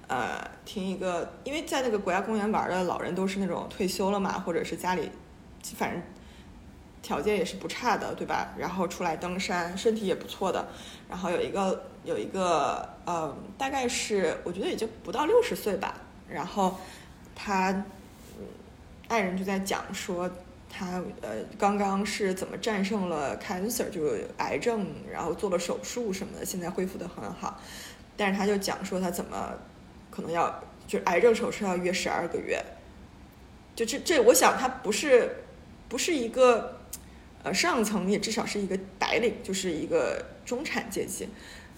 [0.08, 5.12] 呃，听一个，因为在那个国家公园玩的老人都是那种退休了嘛，或者是家里，
[5.78, 6.02] 反正。
[7.06, 8.52] 条件也是不差的，对吧？
[8.58, 10.68] 然后出来登山，身体也不错的。
[11.08, 16.02] 然后有一个有一个，呃，大概是我觉得也就不到六十岁吧。
[16.28, 16.80] 然后
[17.36, 17.86] 他
[19.08, 20.28] 爱人就在讲说，
[20.68, 27.62] 他呃刚刚是怎么战胜了 cancer，就是癌症，然后做了手术什么的，现在恢复的很好。
[28.18, 29.54] 但是他就讲说他怎么
[30.10, 32.60] 可能要就癌症手术要约十二个月。
[33.76, 35.44] 就这这，我想他不是
[35.88, 36.75] 不是一个。
[37.46, 41.30] 呃，上层也至少是一个白领，就是一个中产阶级，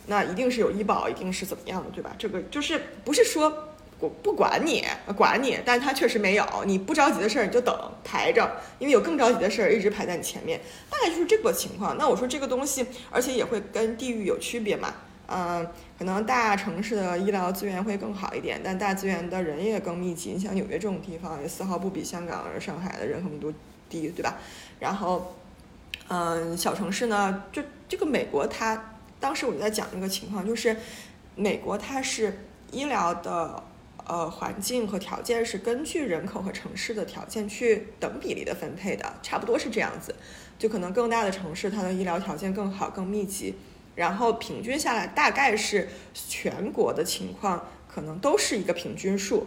[0.05, 2.15] 那一定是有医保，一定是怎么样的，对吧？
[2.17, 3.67] 这个就是不是说
[3.99, 4.85] 我不管你，
[5.17, 8.49] 管你，但他确实没有，你不着急的事儿你就等排着，
[8.79, 11.97] 因为有更着急的事儿一直排在你前面，大概就是这个情况。
[11.97, 14.93] 那我说这个东西，而且也会跟地域有区别嘛，
[15.27, 15.67] 嗯，
[15.99, 23.51] 可能大城市的医疗资源会更好一点，但大资源的人也更密集，你像纽约这种地方，也丝毫不比香港、上海的人口密度
[23.89, 24.37] 低，对吧？
[24.79, 25.35] 然后。
[26.09, 30.73] 嗯，小城市呢，就这个美国，它当时我就在讲一个情况，就是
[31.35, 33.61] 美国它是医疗的
[34.05, 40.15] 呃环境和条件是根据人口和城市的条件去等比例的分配的，差不多是这样子。
[40.57, 43.55] 就可能更大的城市，它的医疗条件更好、更密集，
[43.95, 49.45] 然后平均下来大概是全国的情况，可能都是一个平均数。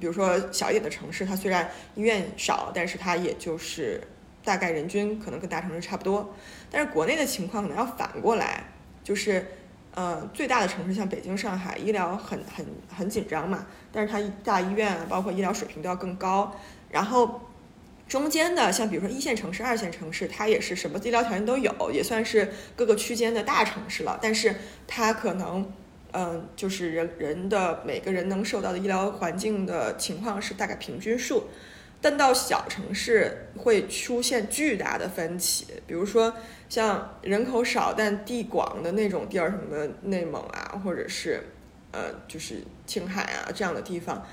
[0.00, 4.02] 比如说小一点的城市，它虽然医院少，但是它也就是。
[4.44, 6.34] 大概人均可能跟大城市差不多。
[6.70, 8.64] 但是国内的情况可能要反过来，
[9.04, 9.46] 就是
[9.94, 16.54] 呃最大的城市像北京、上海，医疗很很很紧张嘛，但是它大医院包括医疗水平都要更高，
[16.90, 17.42] 然后。
[18.10, 24.18] 中间的，像比如说一线城市、二线城市，它也是什么医疗条件都有，也算是各个区间的大城市了。
[24.20, 24.52] 但是
[24.88, 25.72] 它可能，
[26.10, 31.44] 嗯，就是人人的每个人能受到的医疗环境的情况是大概平均数。
[32.00, 36.34] 但到小城市会出现巨大的分歧，比如说
[36.68, 41.42] 像人口少但地广的那种地儿，什么内蒙啊，或者是
[41.92, 44.26] 呃，就是青海啊这样的地方。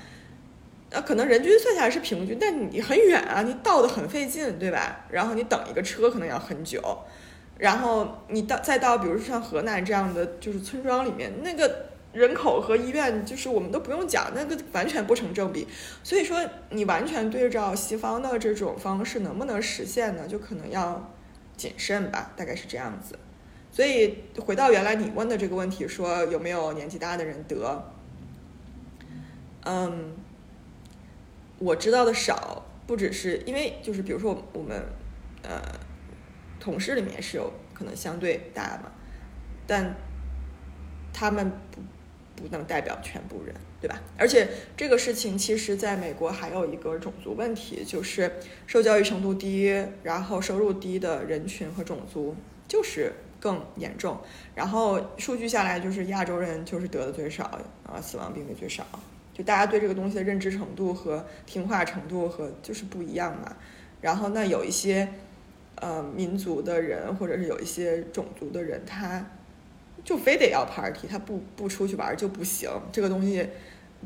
[0.90, 5.04] 那可能人均算下来是平均，但你很远啊，你到的很费劲，对吧？
[5.10, 6.80] 然后你等一个车可能要很久，
[7.58, 15.66] 然后你到再到，比如说像河南这样的就是村庄里面，那个人口和医院就是我们都不用讲，那个完全不成正比。
[16.02, 16.38] 所以说
[16.70, 20.26] 你完全对照西方的这种方式能不能实现呢？
[20.26, 21.12] 就可能要
[21.56, 23.18] 谨慎吧，大概是这样子。
[23.70, 27.92] 所以回到原来你问的这个问题，说有没有年纪大的人得？
[29.64, 30.16] 嗯。
[31.60, 34.80] 我知道的少，不只是因为就是比如说我们
[35.42, 35.60] 呃
[36.60, 38.92] 同事里面是有可能相对大嘛，
[39.66, 39.96] 但
[41.12, 41.80] 他们不
[42.38, 44.00] 不能代表全部人，对吧？
[44.16, 48.30] 而且这个事情其实在美国还有一个种族问题，就是
[48.66, 54.18] 受教育程度低，然后收入低的人群和种族就是更严重。
[54.54, 57.44] 然后数据下来，就是亚洲人就是得的最少
[57.84, 58.86] 啊，死亡病例最少。
[59.32, 63.56] 就大家对这个东西的认知程度和听话程度和就是不一样嘛，
[64.00, 65.08] 然后那有一些
[65.76, 69.24] 呃民族的人或者是有一些种族的人，他
[70.08, 73.46] 就非得要 party，他不不出去玩就不行，这个东西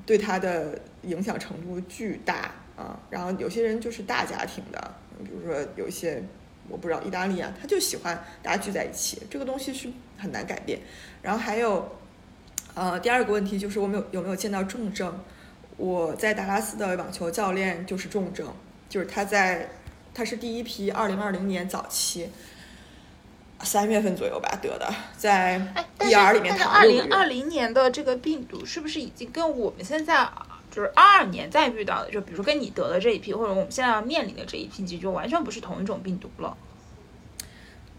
[0.04, 2.98] 对他的影响程度巨大啊。
[3.08, 6.20] 然后有些人就是大家庭的，比如说有一些
[6.68, 9.88] 我不知道意大利啊，他就喜欢大家聚在一起，这个东西是
[10.18, 10.80] 很难改变。
[11.22, 11.96] 然后还有。
[12.74, 15.20] 呃，第二个问题就是我们有有没有见到重症？
[15.76, 18.50] 我在达拉斯的网球教练就是重症，
[18.88, 19.68] 就是他在，
[20.14, 22.30] 他是第一批二零二零年早期
[23.62, 25.60] 三月份左右吧得的，在
[25.98, 30.28] ER 里面躺二零二零年的这个病毒是不是已经跟我们现在
[30.70, 36.56] 就是二二年再遇到的，就比如说跟你得的这一批，或者我们现在要面临的这一批，就完全不是同一种病毒了。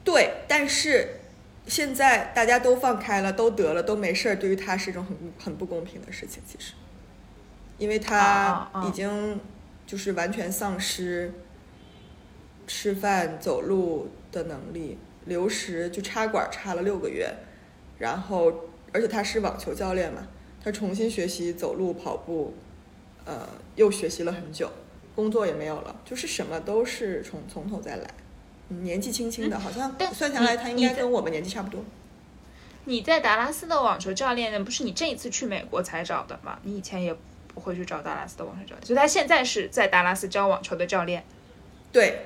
[0.03, 1.19] 对，但是。
[1.65, 4.35] 现在大家都放开了，都得了，都没事儿。
[4.35, 6.73] 对于他是一种很很不公平的事情，其实，
[7.77, 9.39] 因为他已经
[9.87, 11.33] 就是完全丧失
[12.67, 17.33] 吃饭、走路的能力，流食就插管插了六个月，
[17.99, 18.53] 然后
[18.91, 20.27] 而且他是网球教练嘛，
[20.63, 22.53] 他重新学习走路、跑步，
[23.25, 24.69] 呃，又学习了很久，
[25.15, 28.07] 工作也没有了，就是什么都是从从头再来。
[28.69, 31.83] 年纪轻轻的，好像算下来他应该跟我们年纪差不多。
[32.85, 36.57] 你在达拉斯的网球教练，不是你这一次去美国才找的吗？
[36.63, 37.15] 你以前也
[37.53, 41.23] 不会去找达拉斯的网球教练，所以他现在是在达拉斯教网球的教练。
[41.91, 42.25] 对，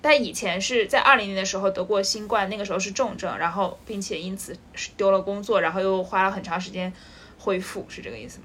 [0.00, 6.92] 但以前是在二零年的时候得过新冠，那个时候是重症，然后并且因此是丢了工作，然后又花了很长时间
[7.38, 8.44] 恢复，是这个意思吗？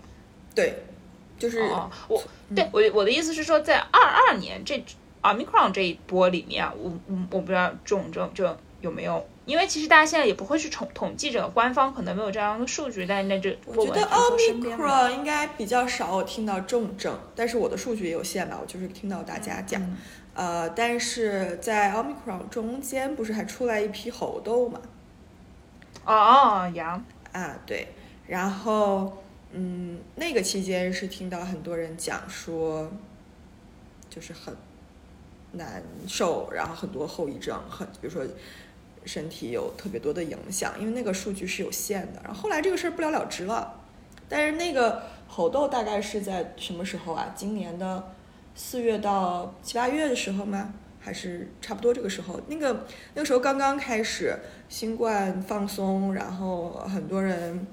[0.55, 0.83] 对，
[1.37, 1.61] 就是
[2.07, 2.23] 我
[2.55, 4.83] 对我我的意思是说，在二二年这。
[5.23, 19.81] Omicron 这一波里面，我我我不知道重症就有没有，因为其实大家现在也不会去统统计这个，官方可能没有这样的数据，但是那这我觉得 Omicron 应该比较少，我听到重症，但是我的数据也有限吧，我就是听到大家讲，
[20.33, 24.81] 呃，但是在 Omicron 中间不是还出来一批猴痘嘛？
[26.03, 27.87] 哦，羊啊，对，
[28.27, 32.91] 然后嗯，那个期间是听到很多人讲说，
[34.09, 34.53] 就是很。
[35.55, 38.23] 难受，然后很多后遗症，很比如说
[39.05, 42.21] 身体有特别多的影响，因为那个数据是有限的。
[42.23, 43.81] 然后后来这个事儿不了了之了，
[44.27, 47.33] 但是那个猴痘大概是在什么时候啊？
[47.35, 48.11] 今年的
[48.55, 50.73] 四月到七八月的时候吗？
[50.99, 52.39] 还是差不多这个时候？
[52.47, 54.37] 那个那个时候刚刚开始
[54.69, 57.67] 新冠放松，然后很多人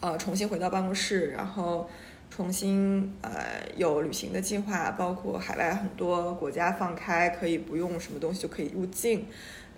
[0.00, 1.88] 呃重新回到办公室，然后。
[2.32, 3.30] 重新呃
[3.76, 9.26] 有旅行的计划，包括海外很多国家放开，可以不用什么东西就可以入境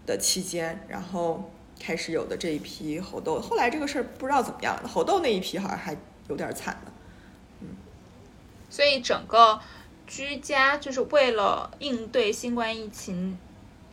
[0.07, 1.51] 的期间，然后
[1.81, 3.41] 开始有的这一批猴痘。
[3.41, 5.97] 后来这个事儿不知道怎么样，猴痘那一批好像还
[6.29, 6.93] 有点惨呢。
[7.61, 7.69] 嗯，
[8.71, 9.61] 所以整个
[10.07, 13.39] 居家就是为了应对新冠疫情，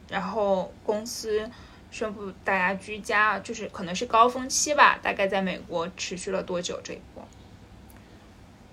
[0.09, 1.49] 然后公司
[1.91, 7.27] 宣布大家居家，就是可能是高峰期吧，大概在美国持续了多久这一波？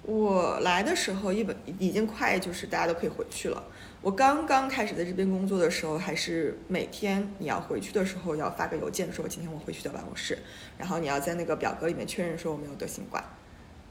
[0.03, 3.63] 我来的时候，一本已经快就是大家都可以回去了。
[4.03, 10.39] 我刚刚开始在这边工作的时候，还是每天你要回去的时候要发个邮件说今天我回去到办公室，
[10.79, 13.25] 然后你要在那个表格里面确认说我没有得新冠，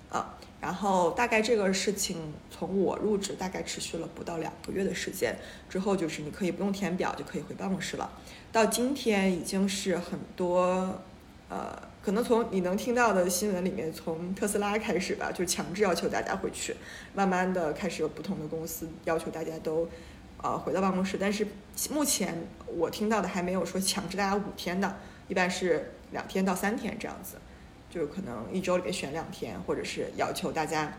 [0.09, 5.35] 啊，然后大概这个事情从我入职大概持续了不到两个月的时间，
[5.69, 8.09] 之后就是你可以不用填表就可以回办公室了。
[8.53, 11.01] 到今天已经是很多，
[11.47, 16.75] 呃，可能从你能听到的新闻里面，从特斯拉开始吧，就强制要求大家回去，
[17.13, 19.87] 慢慢的开始有不同的公司要求大家都，
[20.41, 21.17] 呃，回到办公室。
[21.19, 21.45] 但是
[21.91, 22.35] 目前
[22.65, 27.35] 我听到的还没有说强制大家五天的，一般是两天到三天这样子，
[27.91, 30.91] 就可能一周里面选两天，或者是要求大家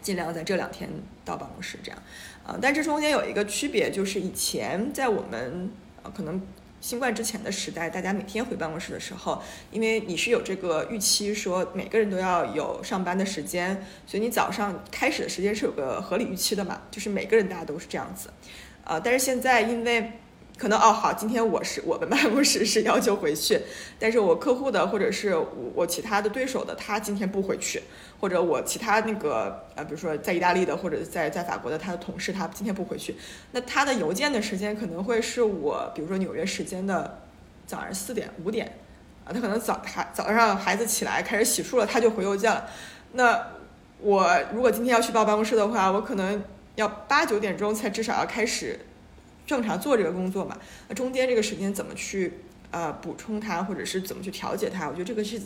[0.00, 0.88] 尽量在这两天
[1.24, 2.00] 到办公室这样。
[2.46, 5.72] 呃，但这中间有一个区别，就是以前在我们
[6.04, 6.40] 呃可能。
[6.82, 18.30] 新冠之前的时代，大家每天回办公室的时候，因为你是有这个预期，说每个人都要有上班的时间，所以你早上开始的时间是有个合理预期的嘛，就是每个人大家都是这样子，
[18.84, 20.12] 呃，但是现在因为。
[20.58, 23.58] 可能哦好，今天我是我们办公室是要求回去，
[23.98, 27.82] 但是我客户的或者是我我其他的对手的他今天不回去，
[28.22, 33.16] 或者我其他那个呃比如说在意大利的或者在在法国的他的同事他今天不回去，
[33.50, 37.18] 那他的邮件的时间可能会是我比如说纽约时间的
[37.66, 38.78] 早上四点五点
[39.24, 42.70] 啊，他可能早还早上孩子起来开始洗漱了他就回邮件了，
[43.12, 43.48] 那
[43.98, 46.42] 我如果今天要去报办公室的话，我可能
[46.76, 48.78] 要八九点钟才至少要开始。
[49.44, 50.56] 正常做这个工作嘛，
[50.88, 52.32] 那中间这个时间怎么去
[52.70, 54.86] 呃补充它，或者是怎么去调节它？
[54.88, 55.38] 我觉得这个是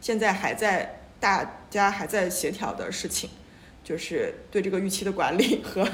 [0.00, 3.28] 现在还在大家还在协调的事情，
[3.84, 5.86] 就是对这个预期的管理 和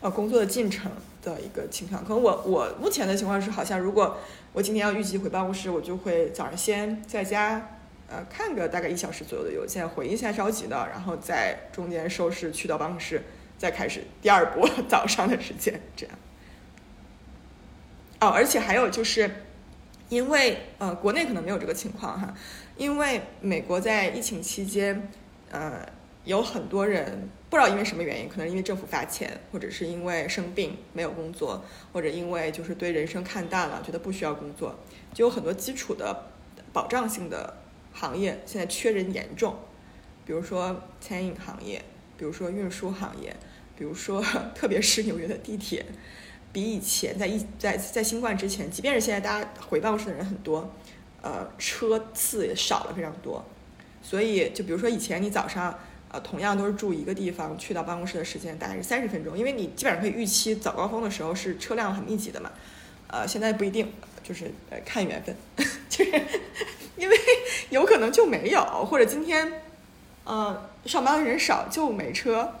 [0.00, 0.90] 呃工作的进程
[1.22, 2.02] 的一个情况。
[2.02, 4.18] 可能我我目前的情况是，好像如果
[4.52, 7.76] 我今天要预计回办公室，我就会早上先在家
[8.08, 13.22] 呃看个大概一小时左右的邮件，回一下着急的，然后在中间收拾去到办公室，
[13.58, 16.18] 再开始第二波早上的时间这样。
[18.20, 19.30] 哦，而且还有就是，
[20.08, 22.34] 因为呃，国内可能没有这个情况哈，
[22.80, 25.06] 因为美国在疫情期间，
[25.50, 25.86] 呃，
[26.24, 31.62] 有很多人不知道因为什么原因，可能因为政府发钱，或者是因为生病没有工作，
[31.92, 34.74] 或者因为就是对人生看淡了，觉得不需要工作，
[35.12, 36.30] 就有很多基础的
[36.72, 37.58] 保障性的
[37.92, 39.58] 行业现在缺人严重，
[40.24, 41.84] 比如说餐饮行业，
[42.16, 43.36] 比如说运输行业，
[43.76, 44.24] 比如说
[44.54, 45.84] 特别是纽约的地铁。
[46.52, 50.68] 比以前在一在在新冠之前，即便是现在大家回办公室的人很多，
[51.22, 53.44] 呃，车次也少了非常多。
[54.02, 55.78] 所以，就比如说以前你早上
[56.10, 62.50] 呃同样都是住一个地方，去到办公室的时间大概是三十分钟，因为你基本上可以预期早高峰的时候是车辆很密集的嘛。
[63.08, 63.92] 呃，现在不一定，
[64.22, 65.36] 就是呃看缘分，
[65.88, 66.10] 就是
[66.96, 67.16] 因为
[67.70, 69.60] 有可能就没有，或者今天
[70.24, 72.54] 呃上班的人少就没车。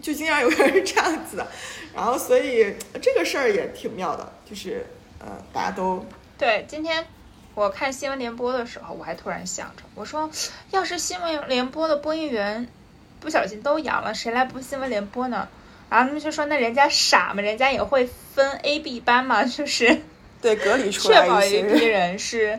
[0.00, 1.46] 就经常有人是这样子的，
[1.92, 4.86] 然后所以这个事儿也挺妙的，就是
[5.18, 6.04] 呃，大家都
[6.38, 6.64] 对。
[6.68, 7.04] 今天
[7.54, 10.30] 我看新闻联播的时候，我还突然想着，我说
[10.70, 12.68] 要是新闻联播的播音员
[13.20, 15.48] 不小心都阳了，谁来播新闻联播呢？
[15.90, 17.42] 然后他们就说，那人家傻嘛？
[17.42, 20.00] 人家也会分 A、B 班嘛，就是
[20.40, 22.58] 对隔离出来确保一批人是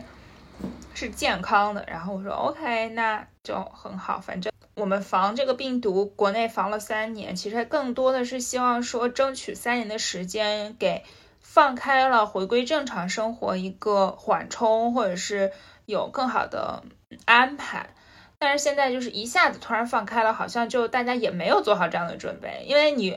[0.94, 1.84] 是健康的。
[1.88, 4.52] 然后我说 OK，那就很好，反正。
[4.76, 11.04] 我们防这个病毒，国内防了三年，其实更多的是希望说争取三年的时间，给
[11.44, 15.52] 放开了回归正常生活一个缓冲，或者是
[15.86, 16.82] 有更好的
[17.26, 17.90] 安排。
[18.38, 23.16] 但是现在就是一下子突然放开了，好像就大家也没有做好这样的准备，因为你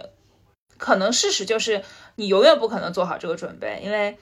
[0.78, 1.82] 可能事实就是
[2.16, 4.18] 你永远不可能做好这个准备，因为。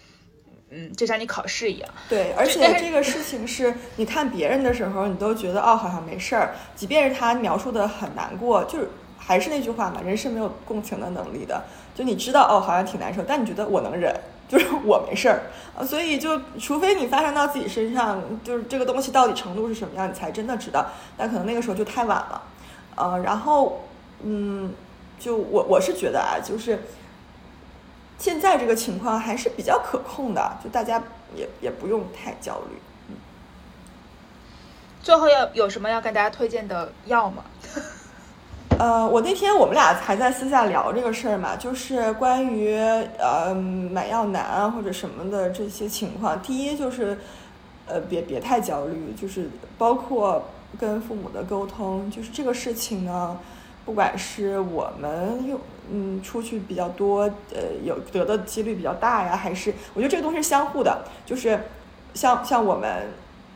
[0.72, 1.88] 嗯，就像你考试一样。
[2.10, 6.56] 对，而且这个事情是你看别人的时候，你都觉得哦，好像没事儿。
[6.76, 8.89] 即便是他描述的很难过，就是
[9.26, 11.63] 还是那句话嘛，人是没有共情的能力的。
[11.95, 14.13] 就你知道哦，好像挺难受，但你觉得我能忍，
[14.47, 15.43] 就是 我没事儿
[15.78, 15.84] 啊。
[15.84, 20.86] 所以就除非你发生到自己身上，就是这个东西到底程度是什么样，你才真的知道。
[21.17, 22.43] 但可能那个时候就太晚了。
[22.95, 23.82] 呃，然后
[24.23, 24.73] 嗯，
[25.19, 26.80] 就我我是觉得啊，就是。
[28.17, 31.03] 现在这个情况还是比较可控的，就大家
[31.36, 32.78] 也也不用太焦虑。
[33.09, 33.15] 嗯。
[35.03, 37.43] 最后要有什么要跟大家推荐的药吗？
[38.78, 42.76] 呃，我那天我们俩还在私下聊这个事儿嘛，就是关于
[43.18, 46.41] 呃买药难啊或者什么的这些情况。
[46.41, 47.18] 第一就是
[47.88, 50.43] 呃别别太焦虑，就是包括
[50.78, 53.38] 跟父母的沟通，就是这个事情呢。
[53.86, 55.59] 不管是我们用
[55.91, 57.22] 嗯出去比较多，
[57.53, 61.59] 呃有得的几率比较大呀，还是我觉得这个东西是相互的，就是
[62.16, 63.03] 像像我们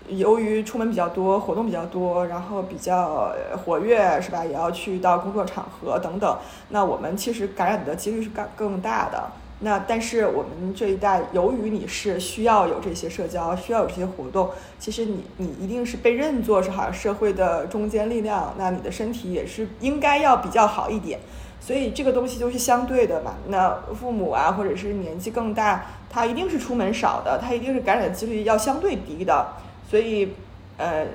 [0.10, 3.32] 由于出门比较多，活动比较多，然后比较
[3.64, 4.44] 活跃，是吧？
[4.44, 6.38] 也要去到工作场合等等，
[6.70, 9.30] 那我们其实感染的几率是更更大的。
[9.62, 14.50] 那但是我们这一代，由于你是需要有这些社交，需要有这些活动，
[14.80, 21.20] 其实你你一定是被认作是好像社会的中坚力量，那你的身体也是应该要比较好一点。
[21.60, 23.34] 所以这个东西就是相对的嘛。
[23.48, 29.46] 那父母啊，或者是年纪更大，他一定是出门少的，他一定是感染的几率要相对低的。
[29.90, 30.34] 所以，
[30.78, 31.06] 呃，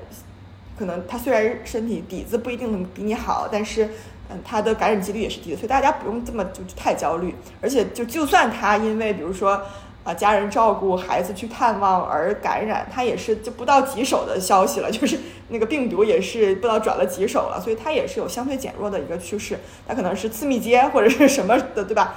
[0.77, 3.89] 可能他虽然身体底子不一定能比你好，但是。
[4.27, 7.35] 嗯，他的感染几率也是低的，所以大家不用这么就太焦虑。
[7.61, 9.61] 而且，就就算他因为比如说
[10.03, 15.19] 啊家人照顾孩子去探望而感染，他也是就不到几手的消息了，就是
[15.49, 19.59] 那个病毒也是不知道转了几手了，所以它也是有相对减弱的一个趋势。
[19.87, 22.15] 它可能是次密接或者是什么的，对吧？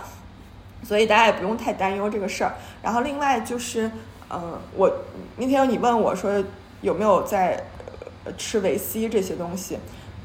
[0.82, 2.54] 所以大家也不用太担忧这个事儿。
[2.80, 3.90] 然后另外就是，
[4.30, 4.90] 嗯，我
[5.36, 6.42] 那天你问我说
[6.80, 7.64] 有没有在
[8.36, 9.78] 吃维 C 这些东西，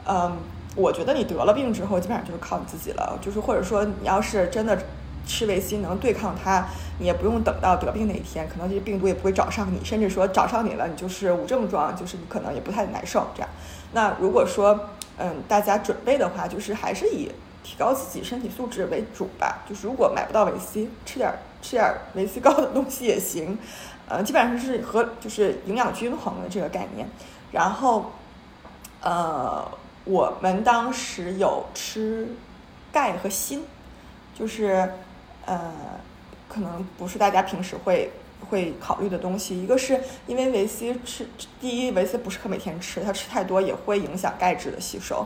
[0.07, 0.37] 嗯。
[0.75, 3.15] 我觉得你得了病之后，基本上就是靠你自己了。
[3.21, 4.75] 就是或者说，你要是真的
[5.23, 6.65] 吃维 C 能对抗它，
[6.97, 13.27] 你也不用等到得病那一天，可能这些病毒也不会找上你，甚至说找上你了，你就是无症状，就是你可能也不太难受。
[13.35, 13.49] 这样，
[13.91, 14.89] 那如果说，
[15.19, 17.29] 嗯，大家准备的话，就是还是以
[17.63, 19.59] 提高自己身体素质为主吧。
[19.69, 21.31] 就是如果买不到维 C，吃点
[21.61, 23.59] 吃点维 C 高的东西也行。
[24.13, 27.07] 呃，基本上是和就是营养均衡的这个概念。
[27.51, 28.11] 然后，
[29.01, 29.67] 呃。
[30.05, 32.27] 我们当时有吃
[32.91, 33.61] 钙和锌，
[34.37, 34.91] 就是
[35.45, 35.71] 呃，
[36.49, 38.11] 可能不是大家平时会
[38.49, 39.63] 会考虑的东西。
[39.63, 39.97] 一个是
[40.27, 41.25] 因为维 C 吃，
[41.61, 45.25] 第一维 C 不适合每天吃，它吃太多也会影响钙质的吸收，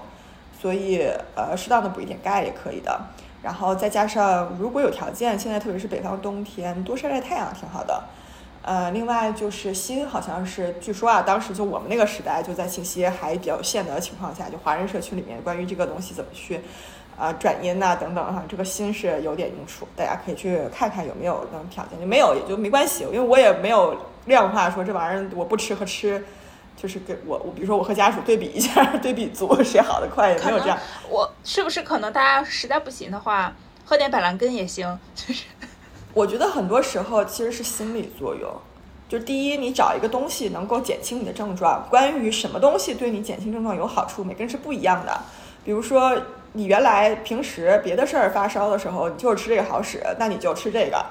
[0.61, 3.01] 所以呃，适当的补一点钙也可以的。
[3.41, 8.03] 然后再加上如果有条件，现在特别是北方冬天，多晒晒太阳挺好的。
[8.67, 16.59] 呃，另外就是锌，好像是据说啊，当时就我们那个时代，就在信息还比较有限的情况下，就华人社区里面关于这个东西怎么去
[17.17, 23.95] 啊转阴呐等等哈，这个锌是有点用处，大家可以去看看有没有那种条件，就没有也就没关系，因为我也没有
[24.25, 26.21] 量化说这玩意儿我不吃和吃，
[26.75, 30.77] 就是给我我比如说我和家属对比一下， 对比组谁好的快也没有这样。
[31.07, 33.53] 我是不是可能大家实在不行的话，
[33.85, 35.45] 喝点板蓝根也行，就是。
[36.17, 38.51] 我觉得很多时候其实是心理作用，
[39.07, 41.85] 就第一，你找一个东西能够减轻你的症状。
[41.91, 45.15] 关于什么东西对你减轻症状有好处，每个人是不一样的。
[45.63, 46.17] 比如说，
[46.53, 51.05] 你原来平时别的事儿发烧的时候，你就是吃这个好使，那你就吃这个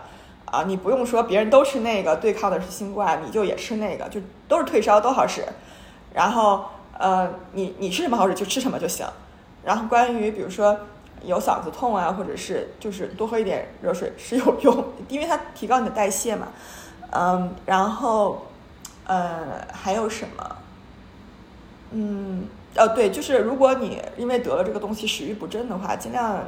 [0.46, 5.44] 啊，你不用说别人都吃那个对抗的是新冠，你就也吃那个，就都是退烧都好使。
[6.12, 6.64] 然后，
[6.98, 9.06] 呃，你你吃什么好使就吃什么就行。
[9.62, 10.76] 然后关于比如说。
[11.24, 16.48] 有嗓子痛啊，或者是就是多喝一点热水是有用，因为它提高你的代谢嘛。
[17.10, 18.46] 嗯，然后
[19.06, 20.56] 呃还有什么？
[21.92, 22.46] 嗯，
[22.76, 26.40] 哦对，就是如果你因为得了这个东西食欲不振的话，尽量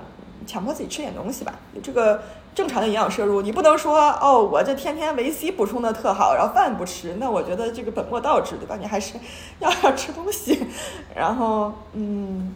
[0.46, 1.54] 强迫自己吃点东西吧。
[1.80, 2.20] 这个
[2.54, 8.76] 正常的营养摄入，你不能说哦，我这天天维 C 补充的特好，然后饭不吃，那我觉得这个本末倒置，对吧？
[8.78, 9.14] 你还是
[9.60, 10.66] 要 要吃东西。
[11.14, 12.54] 然后嗯，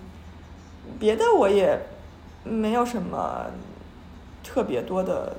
[0.99, 1.81] 别的我也。
[2.45, 3.47] 没有什么
[4.43, 5.37] 特别多的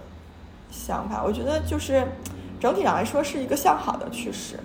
[0.72, 2.08] 想法，我觉得就是
[2.60, 4.60] 整体上来说是一个向好的趋势，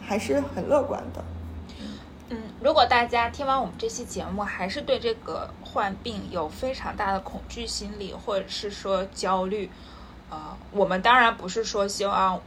[0.00, 1.24] 还是很乐观的。
[2.30, 9.70] 嗯，如果大家听完我们这期节目，还是对这个患病有非常大的恐惧心理，或者是说焦虑，
[10.28, 10.38] 呃，
[10.70, 12.38] 我们当然不是说希望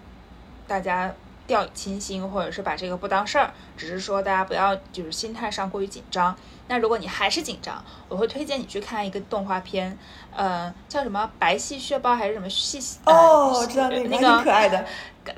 [0.68, 1.12] 大家
[1.48, 3.52] 掉以轻心，或者是把这个不当事儿，
[3.82, 6.36] 只是说大家不要就是心态上过于紧张。
[6.68, 9.98] 那如果你还是紧张，我会推荐你去看一个动画片，
[10.34, 12.80] 呃，叫什么白细血包还是什么细？
[13.06, 14.86] 哦，我知道那个，那个可爱的。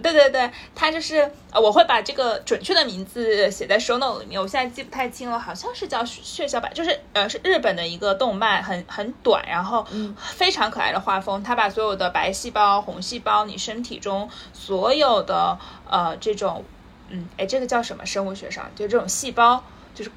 [0.01, 9.85] 对对对，它就是呃，我会把这个准确的名字写在 show note 里面，我现在记不太清了，好像是叫血小板，就是呃，是日本的一个动漫，很很短，然后
[10.15, 15.57] 非常可爱的画风，它把所有的白细胞、红细胞，你身体中所有的
[15.89, 16.63] 呃这种，
[17.09, 18.05] 嗯，哎，这个叫什么？
[18.05, 20.11] 生物学上就这种细胞，就是。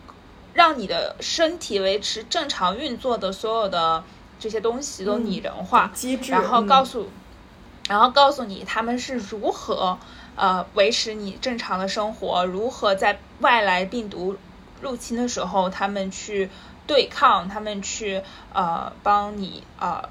[0.55, 4.03] 让你的身体维持正常运作的所有的
[4.41, 5.93] 这些东西都拟人化，
[6.31, 7.11] 然后告诉，
[7.91, 9.99] 然后告诉你他们是如何
[10.35, 14.35] 呃维持你正常的生活，如何在外来病毒
[14.81, 16.49] 入侵的时候，他们去
[16.87, 18.23] 对抗，他们去
[18.55, 20.09] 呃帮你呃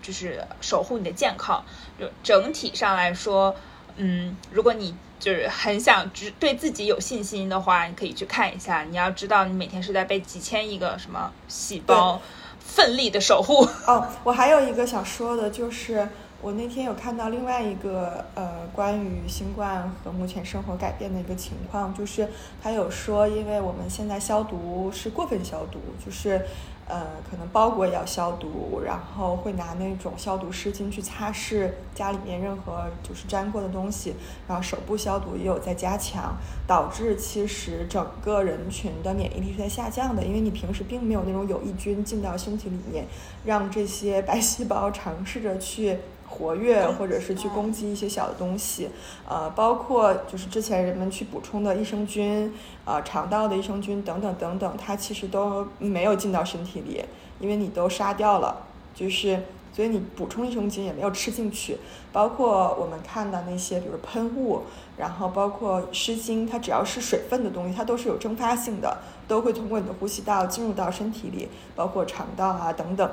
[0.00, 1.64] 就是守护你的健康。
[1.98, 3.56] 就整体上来说，
[3.96, 4.94] 嗯，如果你。
[5.24, 8.82] 就是很想只对自己有信心的话，你可以去看一下。
[8.82, 12.20] 你要知道，你每天是在被几千亿个什么细胞
[12.58, 13.66] 奋力的守护。
[13.86, 16.06] 哦，我还有一个想说的，就是
[16.42, 22.28] 我那天有看到另外一个呃关于新冠和目前生活改变的一个情况，就是
[22.62, 26.44] 他有说，因为我们现在消毒是过分消毒，就是。
[26.86, 34.14] 呃，可能包裹也要消毒，然后会拿那种消毒湿巾去擦拭家里面任何就是沾过的东西，
[34.46, 43.06] 然后手部消毒也有在加强，导致其实整个人群的免疫力是在下降的，因为你平时并没有那种有益菌进到身体里面，
[43.44, 45.98] 让这些白细胞尝试着去。
[46.26, 48.88] 活跃，或者是去攻击一些小的东西，
[49.28, 52.52] 呃，包括就是之前人们去补充的益生菌，
[52.84, 57.04] 呃，肠道的益生菌等等等等，它其实都没有进到身体里，
[57.38, 61.78] 因为你都杀掉了，就是所以你补充益生菌也没有吃进去。
[62.12, 64.62] 包括我们看的那些，比如喷雾，
[64.96, 68.98] 然后包括湿巾，它只要是水分的东西，它都是有蒸发性的，
[69.28, 73.08] 都会通过你的呼吸道进入到身体里，包括肠道啊等等。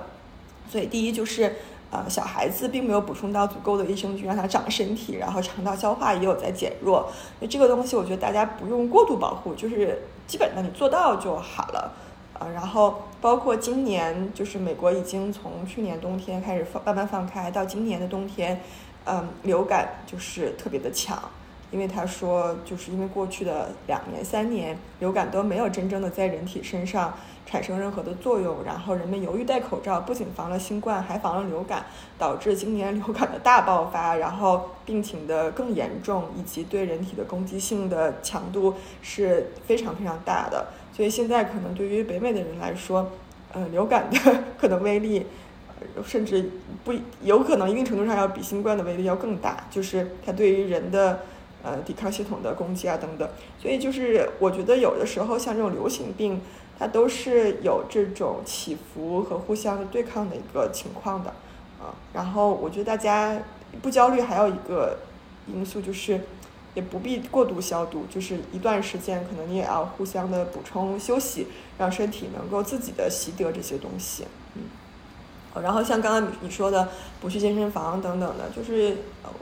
[0.71, 1.57] 所以第一就是。
[1.91, 7.11] 呃，小孩子并没有补充到足够的益生菌，让他长身体，然后肠道消化也有在减弱。
[7.41, 11.91] 那这个东西，我觉得大家不用过度保护，就是基本的你做到就好了。
[12.39, 18.61] 啊，然后包括今年，就是美国已经从去年冬天开始放慢慢放开，到今年的冬天，
[19.05, 21.21] 嗯，流感就是特别的强。
[21.71, 27.13] 因为他说，就是因为过去的两年、三年，流感都没有真正的在人体身上
[27.45, 31.85] 产生任何的作用，然后人们犹豫戴口罩，不仅防了新冠，还防了流感，
[32.17, 40.67] 导致今年流感的大爆发，然后病情的更严重，以及对人体的攻击性的强度是非常非常大的。
[40.93, 43.09] 所以现在可能对于北美的人来说，
[43.53, 44.17] 呃，流感的
[44.59, 45.25] 可能威力，
[46.05, 46.51] 甚至
[46.83, 46.93] 不
[47.23, 51.21] 有可能一定程度上要比新冠的威力要更大，就是它对于人的。
[51.63, 53.29] 呃，抵抗系统的攻击啊，等等，
[53.61, 56.41] 所以就是我觉得有的时候像这种流行病，
[56.79, 61.29] 它都是有这种起伏和互相的对抗的一个情况的，
[61.79, 63.39] 啊，然后我觉得大家
[63.81, 64.97] 不焦虑，还有一个
[65.45, 66.19] 因素就是，
[66.73, 71.47] 也不必过度消毒，就是一段时间可能你也要互相的补充休息，
[71.77, 74.25] 让身体能够自己的习得这些东西，
[75.59, 76.87] 然后像刚刚你你说的
[77.19, 78.95] 不去健身房等等的，就是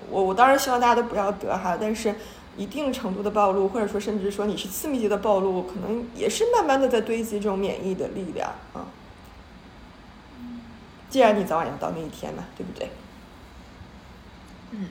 [0.09, 2.15] 我我当然希望大家都不要得哈，但是
[2.57, 8.87] 一定程度的暴露，或者说甚至说你是次密集的暴露，可能也是慢慢的在堆积这种免疫的力量啊。
[11.09, 12.89] 既然你早晚要到那一天嘛，对不对？
[14.71, 14.87] 嗯，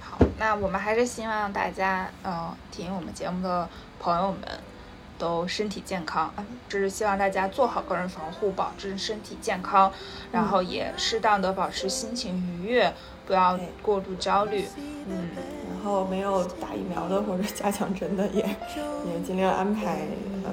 [0.00, 4.40] 好，那我们还是希望大家呃听我们节目的朋友们。
[5.22, 6.34] 都身体健康，
[6.68, 9.92] 这是希望大家做好个人防护，保证身体健康，
[10.32, 12.92] 然后也适当的保持心情愉悦，
[13.24, 14.64] 不要过度焦虑。
[15.06, 15.28] 嗯，
[15.70, 20.00] 然后没有打疫苗的或者加强针的，也也尽量安排
[20.42, 20.50] 呃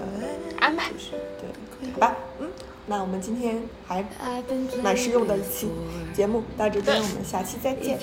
[0.59, 0.91] 安排。
[1.39, 2.47] 对，好吧，嗯，
[2.86, 4.05] 那我们今天还
[4.84, 5.72] 蛮实用的一期
[6.13, 7.97] 节目到这边，我们下期再见。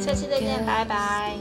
[0.00, 1.34] 下期再见，拜拜。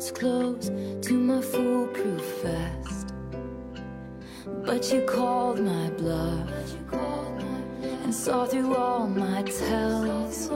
[0.00, 0.70] Close
[1.02, 3.12] to my foolproof vest.
[4.64, 6.48] But you called my bluff
[7.82, 10.48] and saw through all my tells.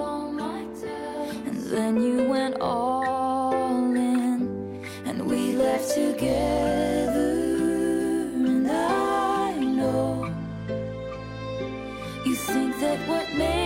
[1.47, 7.33] And then you went all in, and we left together.
[8.49, 10.35] And I know
[12.25, 13.64] you think that what makes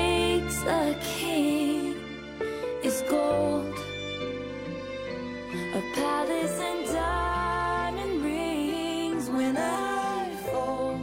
[5.98, 9.28] palace and diamond rings.
[9.28, 11.00] When I fold,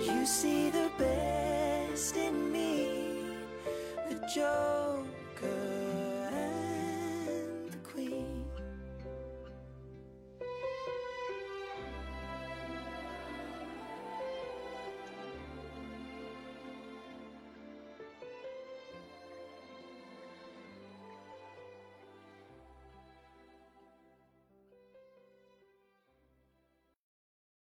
[0.00, 3.36] you see the best in me,
[4.08, 5.11] the joke.